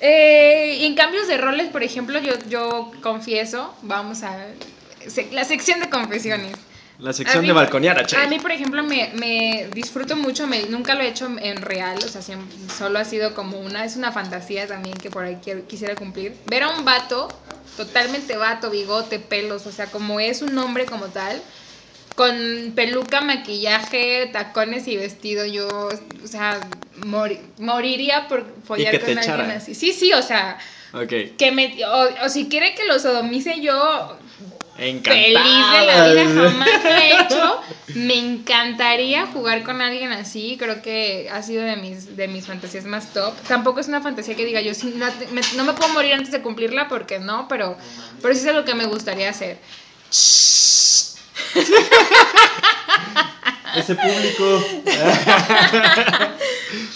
Eh, 0.00 0.84
en 0.84 0.94
cambios 0.96 1.26
de 1.28 1.38
roles, 1.38 1.70
por 1.70 1.82
ejemplo, 1.82 2.18
yo, 2.20 2.34
yo 2.50 2.90
confieso, 3.02 3.74
vamos 3.82 4.22
a 4.22 4.36
la 5.32 5.44
sección 5.44 5.80
de 5.80 5.90
confesiones. 5.90 6.56
La 6.98 7.12
sección 7.12 7.40
mí- 7.42 7.48
de 7.48 7.52
balconear 7.54 7.98
a 7.98 8.06
Che. 8.06 8.16
A 8.16 8.26
mí, 8.28 8.38
por 8.38 8.52
ejemplo, 8.52 8.82
me, 8.84 9.10
me 9.14 9.68
disfruto 9.74 10.14
mucho, 10.14 10.46
me- 10.46 10.64
nunca 10.64 10.94
lo 10.94 11.00
he 11.02 11.08
hecho 11.08 11.28
en 11.40 11.62
real, 11.62 11.98
o 11.98 12.08
sea, 12.08 12.22
siempre- 12.22 12.54
solo 12.76 12.98
ha 12.98 13.04
sido 13.04 13.34
como 13.34 13.58
una, 13.58 13.84
es 13.84 13.96
una 13.96 14.12
fantasía 14.12 14.68
también 14.68 15.00
que 15.00 15.10
por 15.10 15.24
ahí 15.24 15.38
quiero- 15.42 15.66
quisiera 15.66 15.96
cumplir. 15.96 16.36
Ver 16.46 16.62
a 16.64 16.68
un 16.68 16.84
vato, 16.84 17.36
totalmente 17.76 18.36
vato, 18.36 18.70
bigote, 18.70 19.18
pelos, 19.18 19.66
o 19.66 19.72
sea, 19.72 19.86
como 19.86 20.20
es 20.20 20.42
un 20.42 20.56
hombre 20.58 20.86
como 20.86 21.06
tal, 21.06 21.42
con 22.14 22.72
peluca, 22.76 23.20
maquillaje, 23.22 24.28
tacones 24.32 24.86
y 24.86 24.96
vestido, 24.96 25.46
yo, 25.46 25.90
o 26.22 26.26
sea, 26.28 26.60
mori- 26.98 27.40
moriría 27.58 28.28
por 28.28 28.44
follar 28.64 29.00
con 29.00 29.18
alguien 29.18 29.50
así. 29.50 29.74
Sí, 29.74 29.92
sí, 29.92 30.12
o 30.12 30.22
sea, 30.22 30.58
Ok. 30.92 31.36
que 31.38 31.50
me, 31.52 31.74
o, 31.86 32.08
o 32.24 32.28
si 32.28 32.48
quiere 32.50 32.74
que 32.74 32.84
lo 32.84 32.98
sodomice 33.00 33.60
yo, 33.62 34.18
Feliz 34.76 35.02
de 35.02 35.32
la 35.32 36.08
vida, 36.08 36.24
jamás 36.24 36.84
lo 36.84 36.90
he 36.90 37.22
hecho. 37.22 37.60
Me 37.94 38.18
encantaría 38.18 39.26
jugar 39.26 39.62
con 39.64 39.82
alguien 39.82 40.12
así. 40.12 40.56
Creo 40.58 40.82
que 40.82 41.28
ha 41.30 41.42
sido 41.42 41.62
de 41.62 41.76
mis, 41.76 42.16
de 42.16 42.28
mis 42.28 42.46
fantasías 42.46 42.84
más 42.84 43.12
top. 43.12 43.34
Tampoco 43.46 43.80
es 43.80 43.88
una 43.88 44.00
fantasía 44.00 44.34
que 44.34 44.46
diga 44.46 44.60
yo, 44.60 44.74
sí, 44.74 44.94
no, 44.96 45.06
me, 45.32 45.42
no 45.56 45.64
me 45.64 45.72
puedo 45.74 45.92
morir 45.92 46.14
antes 46.14 46.32
de 46.32 46.42
cumplirla 46.42 46.88
porque 46.88 47.18
no, 47.18 47.48
pero, 47.48 47.76
pero 48.20 48.34
sí 48.34 48.40
es 48.40 48.46
algo 48.46 48.64
que 48.64 48.74
me 48.74 48.86
gustaría 48.86 49.30
hacer. 49.30 49.58
Ese 53.76 53.94
público. 53.94 54.64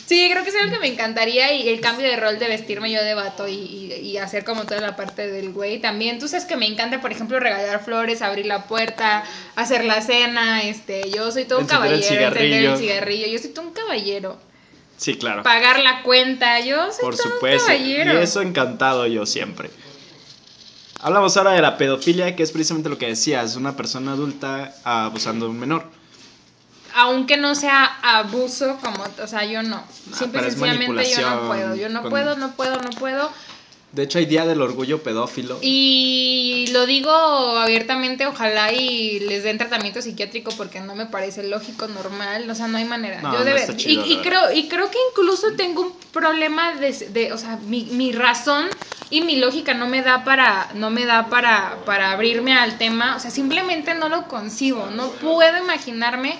Sí, 0.06 0.28
creo 0.30 0.44
que 0.44 0.50
es 0.50 0.56
algo 0.56 0.72
que 0.72 0.78
me 0.78 0.86
encantaría 0.86 1.52
y 1.52 1.68
el 1.68 1.80
cambio 1.80 2.06
de 2.06 2.16
rol 2.16 2.38
de 2.38 2.46
vestirme 2.46 2.92
yo 2.92 3.02
de 3.02 3.14
vato 3.14 3.48
y, 3.48 3.54
y- 3.54 3.92
y 3.94 4.18
hacer 4.18 4.44
como 4.44 4.62
toda 4.64 4.80
la 4.80 4.94
parte 4.94 5.26
del 5.28 5.52
güey. 5.52 5.80
También, 5.80 6.18
tú 6.20 6.28
sabes 6.28 6.44
que 6.44 6.56
me 6.56 6.66
encanta, 6.66 7.00
por 7.00 7.10
ejemplo, 7.10 7.40
regalar 7.40 7.84
flores, 7.84 8.22
abrir 8.22 8.46
la 8.46 8.64
puerta, 8.68 9.24
hacer 9.56 9.84
la 9.84 10.00
cena, 10.00 10.62
este, 10.62 11.10
yo 11.10 11.32
soy 11.32 11.44
todo 11.44 11.58
un 11.58 11.64
Encender 11.64 11.92
el 11.92 12.00
caballero, 12.00 12.26
encender 12.28 12.42
el 12.42 12.52
cigarrillo. 12.52 12.76
cigarrillo, 12.78 13.26
yo 13.26 13.38
soy 13.40 13.50
todo 13.50 13.66
un 13.66 13.72
caballero. 13.74 14.38
Sí, 14.96 15.16
claro. 15.16 15.42
Pagar 15.42 15.80
la 15.80 16.02
cuenta, 16.02 16.60
yo 16.60 16.92
soy 16.92 17.02
Por 17.02 17.16
todo 17.16 17.32
supuesto. 17.34 17.66
un 17.66 17.72
Y 17.74 17.76
caballero. 17.96 18.18
eso 18.20 18.40
encantado 18.42 19.06
yo 19.08 19.26
siempre. 19.26 19.70
Hablamos 21.00 21.36
ahora 21.36 21.50
de 21.52 21.62
la 21.62 21.76
pedofilia, 21.76 22.36
que 22.36 22.44
es 22.44 22.52
precisamente 22.52 22.88
lo 22.88 22.96
que 22.96 23.06
decías, 23.06 23.56
una 23.56 23.76
persona 23.76 24.12
adulta 24.12 24.72
abusando 24.84 25.46
de 25.46 25.50
un 25.50 25.58
menor. 25.58 25.84
Aunque 26.96 27.36
no 27.36 27.54
sea 27.54 27.84
abuso 28.02 28.78
como, 28.82 29.04
o 29.22 29.26
sea, 29.26 29.44
yo 29.44 29.62
no. 29.62 29.82
Simple 30.12 30.26
y 30.26 30.28
pero 30.30 30.46
es 30.46 30.54
sencillamente 30.54 31.10
yo 31.10 31.30
no 31.30 31.46
puedo, 31.48 31.76
yo 31.76 31.88
no 31.90 32.00
con- 32.02 32.10
puedo, 32.10 32.36
no 32.36 32.52
puedo, 32.56 32.80
no 32.80 32.90
puedo. 32.90 33.30
De 33.92 34.02
hecho, 34.02 34.18
hay 34.18 34.26
Día 34.26 34.44
del 34.46 34.60
Orgullo 34.60 35.02
Pedófilo. 35.02 35.58
Y 35.62 36.66
lo 36.72 36.86
digo 36.86 37.10
abiertamente, 37.10 38.26
ojalá 38.26 38.72
y 38.72 39.20
les 39.20 39.42
den 39.42 39.58
tratamiento 39.58 40.02
psiquiátrico 40.02 40.50
porque 40.56 40.80
no 40.80 40.94
me 40.94 41.06
parece 41.06 41.42
lógico, 41.48 41.86
normal, 41.88 42.48
o 42.50 42.54
sea, 42.54 42.66
no 42.68 42.78
hay 42.78 42.84
manera. 42.84 43.22
No, 43.22 43.32
Yo 43.32 43.38
no 43.40 43.44
debe- 43.44 43.60
está 43.60 43.76
chido, 43.76 44.04
y, 44.06 44.12
y 44.14 44.16
creo, 44.22 44.52
y 44.52 44.68
creo 44.68 44.90
que 44.90 44.98
incluso 45.10 45.52
tengo 45.56 45.82
un 45.82 45.92
problema 46.12 46.74
de, 46.74 46.92
de- 46.92 47.32
o 47.32 47.38
sea, 47.38 47.56
mi, 47.56 47.84
mi 47.92 48.12
razón 48.12 48.66
y 49.10 49.20
mi 49.22 49.36
lógica 49.36 49.72
no 49.72 49.86
me 49.86 50.02
da 50.02 50.24
para, 50.24 50.68
no 50.74 50.90
me 50.90 51.06
da 51.06 51.28
para, 51.30 51.76
para 51.86 52.10
abrirme 52.12 52.54
al 52.54 52.76
tema, 52.78 53.16
o 53.16 53.20
sea, 53.20 53.30
simplemente 53.30 53.94
no 53.94 54.08
lo 54.08 54.28
concibo, 54.28 54.86
no 54.90 55.10
puedo 55.12 55.58
imaginarme. 55.58 56.38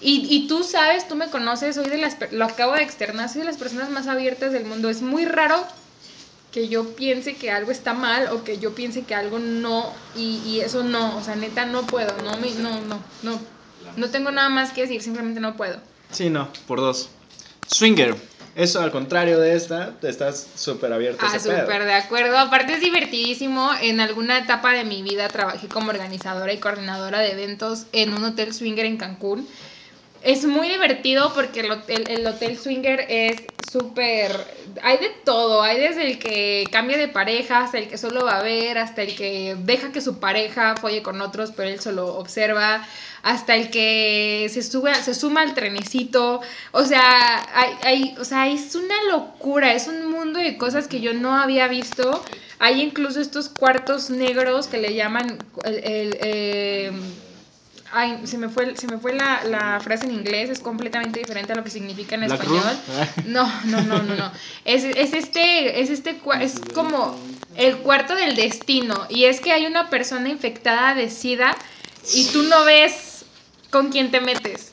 Y, 0.00 0.26
y 0.30 0.46
tú 0.46 0.62
sabes, 0.62 1.08
tú 1.08 1.14
me 1.14 1.28
conoces, 1.28 1.74
soy 1.74 1.88
de 1.88 1.98
las, 1.98 2.16
lo 2.32 2.44
acabo 2.44 2.74
de 2.74 2.82
externar, 2.82 3.28
soy 3.28 3.40
de 3.40 3.46
las 3.46 3.56
personas 3.56 3.90
más 3.90 4.06
abiertas 4.06 4.52
del 4.52 4.64
mundo. 4.64 4.88
Es 4.90 5.02
muy 5.02 5.24
raro 5.24 5.64
que 6.52 6.68
yo 6.68 6.96
piense 6.96 7.34
que 7.34 7.50
algo 7.50 7.70
está 7.70 7.92
mal 7.92 8.28
o 8.28 8.44
que 8.44 8.58
yo 8.58 8.74
piense 8.74 9.02
que 9.02 9.14
algo 9.14 9.38
no 9.38 9.92
y, 10.14 10.40
y 10.46 10.60
eso 10.60 10.82
no, 10.82 11.16
o 11.16 11.22
sea, 11.22 11.36
neta 11.36 11.66
no 11.66 11.86
puedo, 11.86 12.16
no 12.22 12.36
me 12.38 12.50
no 12.52 12.80
no 12.80 12.98
no 13.22 13.40
no 13.96 14.10
tengo 14.10 14.30
nada 14.30 14.48
más 14.48 14.72
que 14.72 14.82
decir, 14.82 15.02
simplemente 15.02 15.40
no 15.40 15.56
puedo. 15.56 15.76
Sí, 16.10 16.30
no, 16.30 16.48
por 16.66 16.80
dos. 16.80 17.08
Swinger. 17.66 18.16
Eso 18.54 18.80
al 18.80 18.90
contrario 18.90 19.38
de 19.38 19.54
esta, 19.54 19.92
estás 20.02 20.46
súper 20.54 20.90
abierto 20.92 21.26
a 21.26 21.30
Ah, 21.30 21.38
súper 21.38 21.84
de 21.84 21.92
acuerdo. 21.92 22.38
Aparte 22.38 22.72
es 22.72 22.80
divertidísimo. 22.80 23.70
En 23.82 24.00
alguna 24.00 24.38
etapa 24.38 24.72
de 24.72 24.84
mi 24.84 25.02
vida 25.02 25.28
trabajé 25.28 25.68
como 25.68 25.90
organizadora 25.90 26.52
y 26.54 26.58
coordinadora 26.58 27.18
de 27.18 27.32
eventos 27.32 27.84
en 27.92 28.14
un 28.14 28.24
hotel 28.24 28.54
swinger 28.54 28.86
en 28.86 28.96
Cancún. 28.96 29.46
Es 30.26 30.44
muy 30.44 30.68
divertido 30.68 31.32
porque 31.34 31.60
el 31.60 31.70
hotel, 31.70 32.08
el 32.08 32.26
hotel 32.26 32.58
swinger 32.58 33.06
es 33.08 33.46
súper... 33.60 34.56
Hay 34.82 34.98
de 34.98 35.10
todo, 35.24 35.62
hay 35.62 35.78
desde 35.78 36.04
el 36.04 36.18
que 36.18 36.68
cambia 36.72 36.98
de 36.98 37.06
pareja, 37.06 37.60
hasta 37.60 37.78
el 37.78 37.86
que 37.86 37.96
solo 37.96 38.24
va 38.24 38.38
a 38.40 38.42
ver, 38.42 38.76
hasta 38.76 39.02
el 39.02 39.14
que 39.14 39.54
deja 39.56 39.92
que 39.92 40.00
su 40.00 40.18
pareja 40.18 40.74
folle 40.78 41.04
con 41.04 41.20
otros, 41.20 41.52
pero 41.52 41.68
él 41.68 41.78
solo 41.78 42.16
observa, 42.16 42.84
hasta 43.22 43.54
el 43.54 43.70
que 43.70 44.48
se, 44.52 44.64
sube, 44.64 44.92
se 44.96 45.14
suma 45.14 45.42
al 45.42 45.54
trenecito. 45.54 46.40
O 46.72 46.84
sea, 46.84 47.46
hay, 47.54 47.70
hay- 47.84 48.14
o 48.18 48.24
sea, 48.24 48.48
es 48.48 48.74
una 48.74 48.96
locura, 49.08 49.74
es 49.74 49.86
un 49.86 50.10
mundo 50.10 50.40
de 50.40 50.58
cosas 50.58 50.88
que 50.88 51.00
yo 51.00 51.14
no 51.14 51.36
había 51.36 51.68
visto. 51.68 52.24
Hay 52.58 52.82
incluso 52.82 53.20
estos 53.20 53.48
cuartos 53.48 54.10
negros 54.10 54.66
que 54.66 54.78
le 54.78 54.92
llaman 54.96 55.46
el... 55.64 56.16
eh, 56.20 56.90
Ay, 57.92 58.20
se 58.24 58.36
me 58.36 58.48
fue, 58.48 58.76
se 58.76 58.86
me 58.88 58.98
fue 58.98 59.14
la, 59.14 59.44
la 59.44 59.80
frase 59.80 60.06
en 60.06 60.12
inglés, 60.12 60.50
es 60.50 60.60
completamente 60.60 61.20
diferente 61.20 61.52
a 61.52 61.56
lo 61.56 61.64
que 61.64 61.70
significa 61.70 62.16
en 62.16 62.26
Black 62.26 62.40
español. 62.40 62.62
Room. 62.62 63.08
No, 63.26 63.62
no, 63.64 63.80
no, 63.82 64.02
no, 64.02 64.14
no. 64.14 64.32
Es, 64.64 64.84
es 64.84 65.12
este, 65.12 65.80
es 65.80 65.90
este, 65.90 66.20
es 66.40 66.62
como 66.74 67.16
el 67.56 67.78
cuarto 67.78 68.14
del 68.14 68.36
destino. 68.36 69.06
Y 69.08 69.24
es 69.24 69.40
que 69.40 69.52
hay 69.52 69.66
una 69.66 69.88
persona 69.88 70.28
infectada 70.28 70.94
de 70.94 71.10
SIDA 71.10 71.56
y 72.14 72.26
tú 72.26 72.42
no 72.42 72.64
ves 72.64 73.24
con 73.70 73.90
quién 73.90 74.10
te 74.10 74.20
metes. 74.20 74.72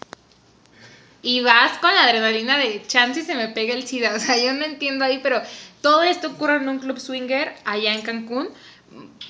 Y 1.21 1.39
vas 1.41 1.77
con 1.79 1.93
la 1.93 2.03
adrenalina 2.03 2.57
de 2.57 2.83
chance 2.85 3.21
y 3.21 3.23
se 3.23 3.35
me 3.35 3.47
pega 3.49 3.73
el 3.73 3.87
SIDA. 3.87 4.13
O 4.15 4.19
sea, 4.19 4.37
yo 4.37 4.53
no 4.53 4.65
entiendo 4.65 5.05
ahí, 5.05 5.19
pero 5.23 5.41
todo 5.81 6.03
esto 6.03 6.29
ocurre 6.29 6.57
en 6.57 6.69
un 6.69 6.79
club 6.79 6.99
swinger 6.99 7.53
allá 7.65 7.93
en 7.93 8.01
Cancún. 8.01 8.49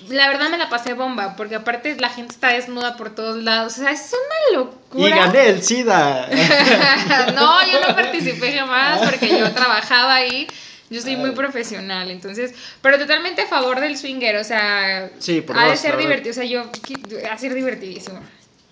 La 0.10 0.28
verdad 0.28 0.49
me 0.49 0.58
la 0.58 0.69
pasé 0.69 0.93
bomba, 0.93 1.36
porque 1.38 1.56
aparte 1.56 1.95
la 1.97 2.10
gente 2.10 2.34
está 2.34 2.49
desnuda 2.49 2.97
por 2.97 3.15
todos 3.15 3.41
lados. 3.41 3.73
O 3.78 3.82
sea, 3.82 3.91
es 3.91 4.12
una 4.12 4.52
Y 4.52 4.56
locura. 4.65 5.15
gané 5.15 5.47
el 5.49 5.63
SIDA. 5.63 6.28
no, 7.36 7.71
yo 7.71 7.80
no 7.88 7.95
participé 7.95 8.52
jamás 8.58 8.99
porque 9.10 9.30
yo 9.39 9.52
trabajaba 9.52 10.15
ahí. 10.15 10.49
Yo 10.89 11.02
soy 11.02 11.15
muy 11.15 11.32
profesional, 11.32 12.12
entonces, 12.12 12.54
pero 12.84 12.99
totalmente 12.99 13.41
a 13.43 13.47
favor 13.47 13.80
del 13.80 13.97
swinger, 13.97 14.36
o 14.36 14.43
sea, 14.43 15.10
Sí, 15.17 15.41
por 15.41 15.58
ha 15.58 15.65
de 15.69 15.78
ser 15.78 15.97
divertido, 15.97 16.32
o 16.32 16.34
sea, 16.36 16.43
yo, 16.43 16.65
qui- 16.86 17.26
va 17.26 17.34
a 17.34 17.38
ser 17.38 17.56
divertidísimo. 17.56 18.19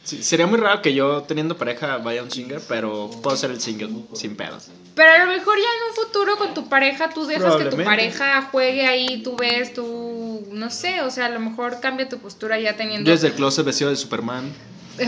Sí, 0.03 0.23
sería 0.23 0.47
muy 0.47 0.57
raro 0.57 0.81
que 0.81 0.93
yo 0.93 1.21
teniendo 1.23 1.57
pareja 1.57 1.97
vaya 1.97 2.21
a 2.21 2.23
un 2.23 2.31
swinger, 2.31 2.59
pero 2.67 3.09
puedo 3.21 3.37
ser 3.37 3.51
el 3.51 3.61
single 3.61 3.89
sin 4.13 4.35
pedos. 4.35 4.69
Pero 4.95 5.11
a 5.11 5.17
lo 5.19 5.27
mejor 5.27 5.55
ya 5.57 5.63
en 5.63 5.89
un 5.89 5.95
futuro 5.95 6.37
con 6.37 6.53
tu 6.55 6.67
pareja 6.67 7.09
tú 7.13 7.25
dejas 7.25 7.55
que 7.55 7.65
tu 7.65 7.77
pareja 7.83 8.49
juegue 8.51 8.87
ahí, 8.87 9.21
tú 9.23 9.37
ves, 9.37 9.73
tú, 9.73 10.47
no 10.51 10.71
sé, 10.71 11.01
o 11.01 11.11
sea, 11.11 11.27
a 11.27 11.29
lo 11.29 11.39
mejor 11.39 11.79
cambia 11.81 12.09
tu 12.09 12.17
postura 12.17 12.59
ya 12.59 12.75
teniendo... 12.75 13.09
Desde 13.09 13.27
el 13.27 13.33
closet 13.33 13.63
vestido 13.63 13.91
de 13.91 13.95
Superman. 13.95 14.51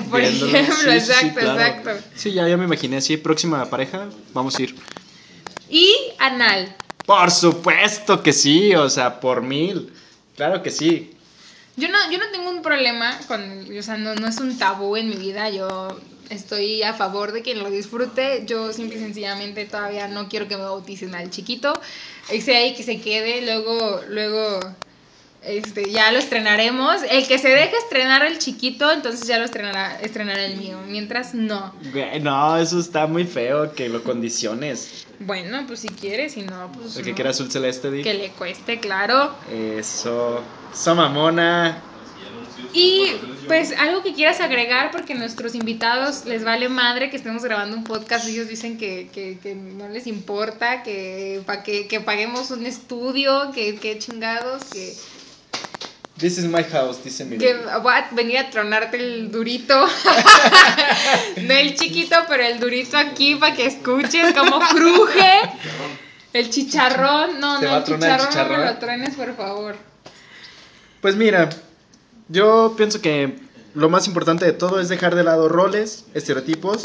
Por 0.10 0.22
viéndolo. 0.22 0.56
ejemplo, 0.56 0.76
Sí, 0.76 1.00
sí, 1.00 1.06
sí, 1.06 1.12
exacto, 1.12 1.40
claro. 1.40 1.60
exacto. 1.60 1.90
Sí, 2.16 2.32
ya, 2.34 2.48
ya 2.48 2.56
me 2.56 2.66
imaginé 2.66 2.98
así, 2.98 3.18
próxima 3.18 3.66
pareja, 3.70 4.10
vamos 4.34 4.58
a 4.58 4.62
ir. 4.62 4.76
Y 5.70 5.92
anal. 6.20 6.76
Por 7.06 7.32
supuesto 7.32 8.22
que 8.22 8.32
sí, 8.32 8.76
o 8.76 8.90
sea, 8.90 9.20
por 9.20 9.42
mil. 9.42 9.92
Claro 10.36 10.64
que 10.64 10.72
sí. 10.72 11.14
Yo 11.76 11.88
no, 11.90 11.98
yo 12.12 12.20
no 12.20 12.30
tengo 12.32 12.50
un 12.52 12.62
problema 12.62 13.26
con, 13.28 13.42
o 13.78 13.82
sea, 13.82 13.98
no, 13.98 14.14
no 14.16 14.28
es 14.28 14.40
un 14.40 14.58
tabú 14.60 14.96
en 14.96 15.10
mi 15.10 15.16
vida, 15.16 15.50
yo 15.50 16.00
estoy 16.30 16.84
a 16.84 16.94
favor 16.94 17.32
de 17.32 17.42
que 17.42 17.56
lo 17.56 17.70
disfrute, 17.72 18.46
yo 18.46 18.72
simple 18.74 18.98
y 18.98 19.00
sencillamente 19.00 19.66
todavía 19.66 20.08
no 20.08 20.30
quiero 20.30 20.48
que 20.48 20.56
me 20.56 20.64
bauticen 20.64 21.16
al 21.16 21.32
chiquito, 21.32 21.82
ese 22.30 22.56
ahí 22.56 22.76
que 22.76 22.84
se 22.84 23.02
quede, 23.02 23.42
luego, 23.42 24.02
luego, 24.08 24.76
este, 25.46 25.92
ya 25.92 26.12
lo 26.12 26.20
estrenaremos, 26.20 27.02
el 27.10 27.28
que 27.28 27.38
se 27.38 27.50
deje 27.50 27.76
estrenar 27.78 28.26
el 28.26 28.40
chiquito, 28.40 28.92
entonces 28.92 29.28
ya 29.28 29.38
lo 29.40 29.46
estrenará, 29.46 30.00
estrenará 30.02 30.46
el 30.46 30.58
mío, 30.58 30.80
mientras 30.88 31.34
no. 31.34 31.74
No, 32.22 32.58
eso 32.58 32.80
está 32.80 33.08
muy 33.08 33.26
feo, 33.26 33.74
que 33.74 33.90
lo 33.90 34.04
condiciones. 34.04 35.06
Bueno, 35.20 35.66
pues 35.68 35.82
si 35.82 35.90
quieres, 35.90 36.34
si 36.34 36.42
no, 36.42 36.72
pues 36.72 36.98
El 36.98 37.04
que 37.06 37.14
quiera 37.14 37.32
azul 37.32 37.52
celeste, 37.52 37.92
di. 37.92 38.04
que 38.04 38.14
le 38.14 38.30
cueste, 38.32 38.80
claro. 38.80 39.36
Eso. 39.52 40.42
Eso, 40.74 40.96
mamona. 40.96 41.82
Y 42.74 43.12
pues 43.48 43.74
algo 43.78 44.02
que 44.02 44.14
quieras 44.14 44.40
agregar, 44.40 44.92
porque 44.92 45.14
a 45.14 45.18
nuestros 45.18 45.54
invitados 45.54 46.26
les 46.26 46.44
vale 46.44 46.70
madre 46.70 47.10
que 47.10 47.18
estemos 47.18 47.44
grabando 47.44 47.78
un 47.78 47.84
podcast, 47.84 48.28
ellos 48.28 48.48
dicen 48.48 48.78
que, 48.78 49.10
que, 49.14 49.38
que 49.38 49.54
no 49.54 49.90
les 49.90 50.08
importa, 50.08 50.82
que, 50.82 51.42
pa 51.46 51.62
que, 51.62 51.88
que 51.88 52.00
paguemos 52.00 52.50
un 52.52 52.66
estudio, 52.66 53.52
que, 53.54 53.76
que 53.76 54.00
chingados, 54.00 54.64
que, 54.66 54.94
This 56.18 56.38
is 56.38 56.46
my 56.46 56.64
house, 56.64 57.04
dice 57.04 57.26
mi 57.26 57.38
que 57.38 57.56
voy 57.82 57.94
a 57.94 58.08
venir 58.12 58.38
a 58.38 58.50
tronarte 58.52 58.98
el 58.98 59.32
durito, 59.32 59.74
no 61.42 61.54
el 61.54 61.76
chiquito, 61.76 62.16
pero 62.30 62.44
el 62.44 62.60
durito 62.60 62.98
aquí 62.98 63.36
para 63.36 63.56
que 63.56 63.66
escuches 63.66 64.34
cómo 64.34 64.60
cruje. 64.60 65.42
El 66.32 66.50
chicharrón, 66.52 67.40
no, 67.40 67.60
no, 67.60 67.68
va 67.68 67.78
el 67.78 67.84
tronar 67.84 68.20
el 68.20 68.28
chicharrón, 68.28 68.52
no 68.52 68.58
me 68.58 68.64
chicharrón. 68.64 68.66
lo 68.66 68.78
truenes, 68.78 69.16
por 69.16 69.36
favor. 69.36 69.76
Pues 71.02 71.16
mira, 71.16 71.50
yo 72.30 72.76
pienso 72.78 73.02
que 73.02 73.36
lo 73.74 73.90
más 73.90 74.06
importante 74.06 74.46
de 74.46 74.54
todo 74.54 74.80
es 74.80 74.90
dejar 74.90 75.16
de 75.16 75.24
lado 75.24 75.50
roles, 75.50 76.06
estereotipos 76.14 76.84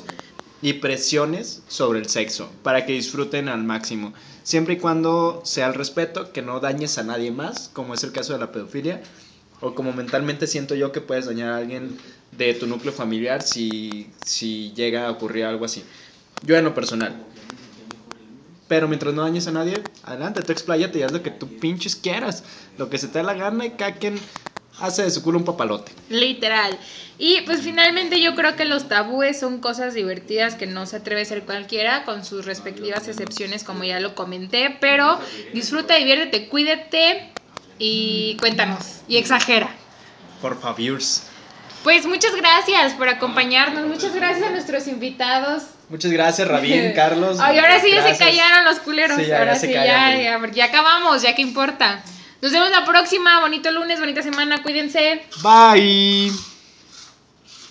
y 0.61 0.75
presiones 0.75 1.63
sobre 1.69 2.01
el 2.01 2.09
sexo 2.09 2.51
para 2.63 2.85
que 2.85 2.93
disfruten 2.93 3.49
al 3.49 3.63
máximo. 3.63 4.13
Siempre 4.43 4.75
y 4.75 4.79
cuando 4.79 5.43
sea 5.45 5.69
el 5.69 5.75
respeto, 5.75 6.33
que 6.33 6.43
no 6.43 6.61
dañes 6.61 6.99
a 6.99 7.05
nadie 7.05 7.31
más, 7.31 7.71
como 7.73 7.95
es 7.95 8.03
el 8.03 8.13
caso 8.13 8.33
de 8.33 8.41
la 8.41 8.51
pedofilia, 8.51 9.03
o 9.61 9.75
como 9.75 9.93
mentalmente 9.93 10.47
siento 10.47 10.75
yo 10.75 10.93
que 10.93 11.01
puedes 11.01 11.27
dañar 11.27 11.53
a 11.53 11.57
alguien 11.59 11.97
de 12.33 12.55
tu 12.55 12.67
núcleo 12.67 12.93
familiar 12.93 13.43
si, 13.43 14.11
si 14.19 14.73
llega 14.73 15.07
a 15.07 15.11
ocurrir 15.11 15.45
algo 15.45 15.65
así. 15.65 15.83
Yo 16.43 16.57
en 16.57 16.65
lo 16.65 16.75
personal. 16.75 17.15
Pero 18.69 18.87
mientras 18.87 19.15
no 19.15 19.23
dañes 19.23 19.47
a 19.47 19.53
nadie, 19.53 19.83
adelante, 20.03 20.43
tú 20.43 20.53
expláyate 20.53 20.99
y 20.99 21.03
haz 21.03 21.13
lo 21.13 21.23
que 21.23 21.31
tú 21.31 21.49
pinches 21.59 21.97
quieras. 21.97 22.45
Lo 22.77 22.91
que 22.91 22.99
se 22.99 23.09
te 23.09 23.19
dé 23.19 23.25
la 23.25 23.35
gana 23.35 23.65
y 23.65 23.71
cada 23.71 23.95
quien 23.95 24.21
hace 24.81 25.03
de 25.03 25.11
su 25.11 25.23
culo 25.23 25.39
un 25.39 25.45
papalote. 25.45 25.93
Literal. 26.09 26.79
Y 27.19 27.41
pues 27.43 27.63
finalmente 27.63 28.21
yo 28.21 28.35
creo 28.37 28.55
que 28.55 28.65
los 28.65 28.89
tabúes 28.89 29.41
son 29.41 29.59
cosas 29.61 29.95
divertidas 29.95 30.55
que 30.55 30.67
no 30.67 30.87
se 30.87 30.97
atreve 30.97 31.23
a 31.23 31.25
hacer 31.25 31.43
cualquiera, 31.43 32.05
con 32.05 32.25
sus 32.25 32.45
respectivas 32.47 33.09
excepciones, 33.09 33.65
como 33.65 33.83
ya 33.85 33.99
lo 33.99 34.15
comenté. 34.15 34.77
Pero 34.81 35.19
disfruta, 35.53 35.97
diviértete, 35.97 36.49
cuídate 36.49 37.29
y 37.79 38.37
cuéntanos. 38.39 39.01
Y 39.09 39.17
exagera. 39.17 39.69
Por 40.41 40.61
favor. 40.61 40.99
Pues 41.83 42.07
muchas 42.07 42.35
gracias 42.37 42.95
por 42.95 43.09
acompañarnos. 43.09 43.87
Muchas 43.87 44.15
gracias 44.15 44.47
a 44.47 44.51
nuestros 44.51 44.87
invitados. 44.89 45.63
Muchas 45.89 46.11
gracias, 46.13 46.47
Rabín, 46.47 46.93
Carlos. 46.95 47.39
Ay, 47.41 47.59
ahora 47.59 47.81
sí 47.81 47.91
ya 47.91 48.03
se 48.15 48.19
callaron 48.19 48.65
los 48.65 48.79
culeros. 48.81 49.17
Sí, 49.17 49.27
ya- 49.27 49.39
ahora 49.39 49.55
ya 49.55 49.59
se 49.59 49.67
sí, 49.69 49.73
callan, 49.73 50.19
ya, 50.19 50.39
ya, 50.39 50.51
ya 50.53 50.65
acabamos, 50.67 51.23
ya 51.23 51.35
que 51.35 51.43
importa. 51.43 52.03
Nos 52.41 52.53
vemos 52.53 52.71
la 52.71 52.85
próxima. 52.85 53.41
Bonito 53.41 53.71
lunes, 53.71 53.99
bonita 53.99 54.23
semana. 54.23 54.63
Cuídense. 54.63 55.23
Bye. 55.43 56.33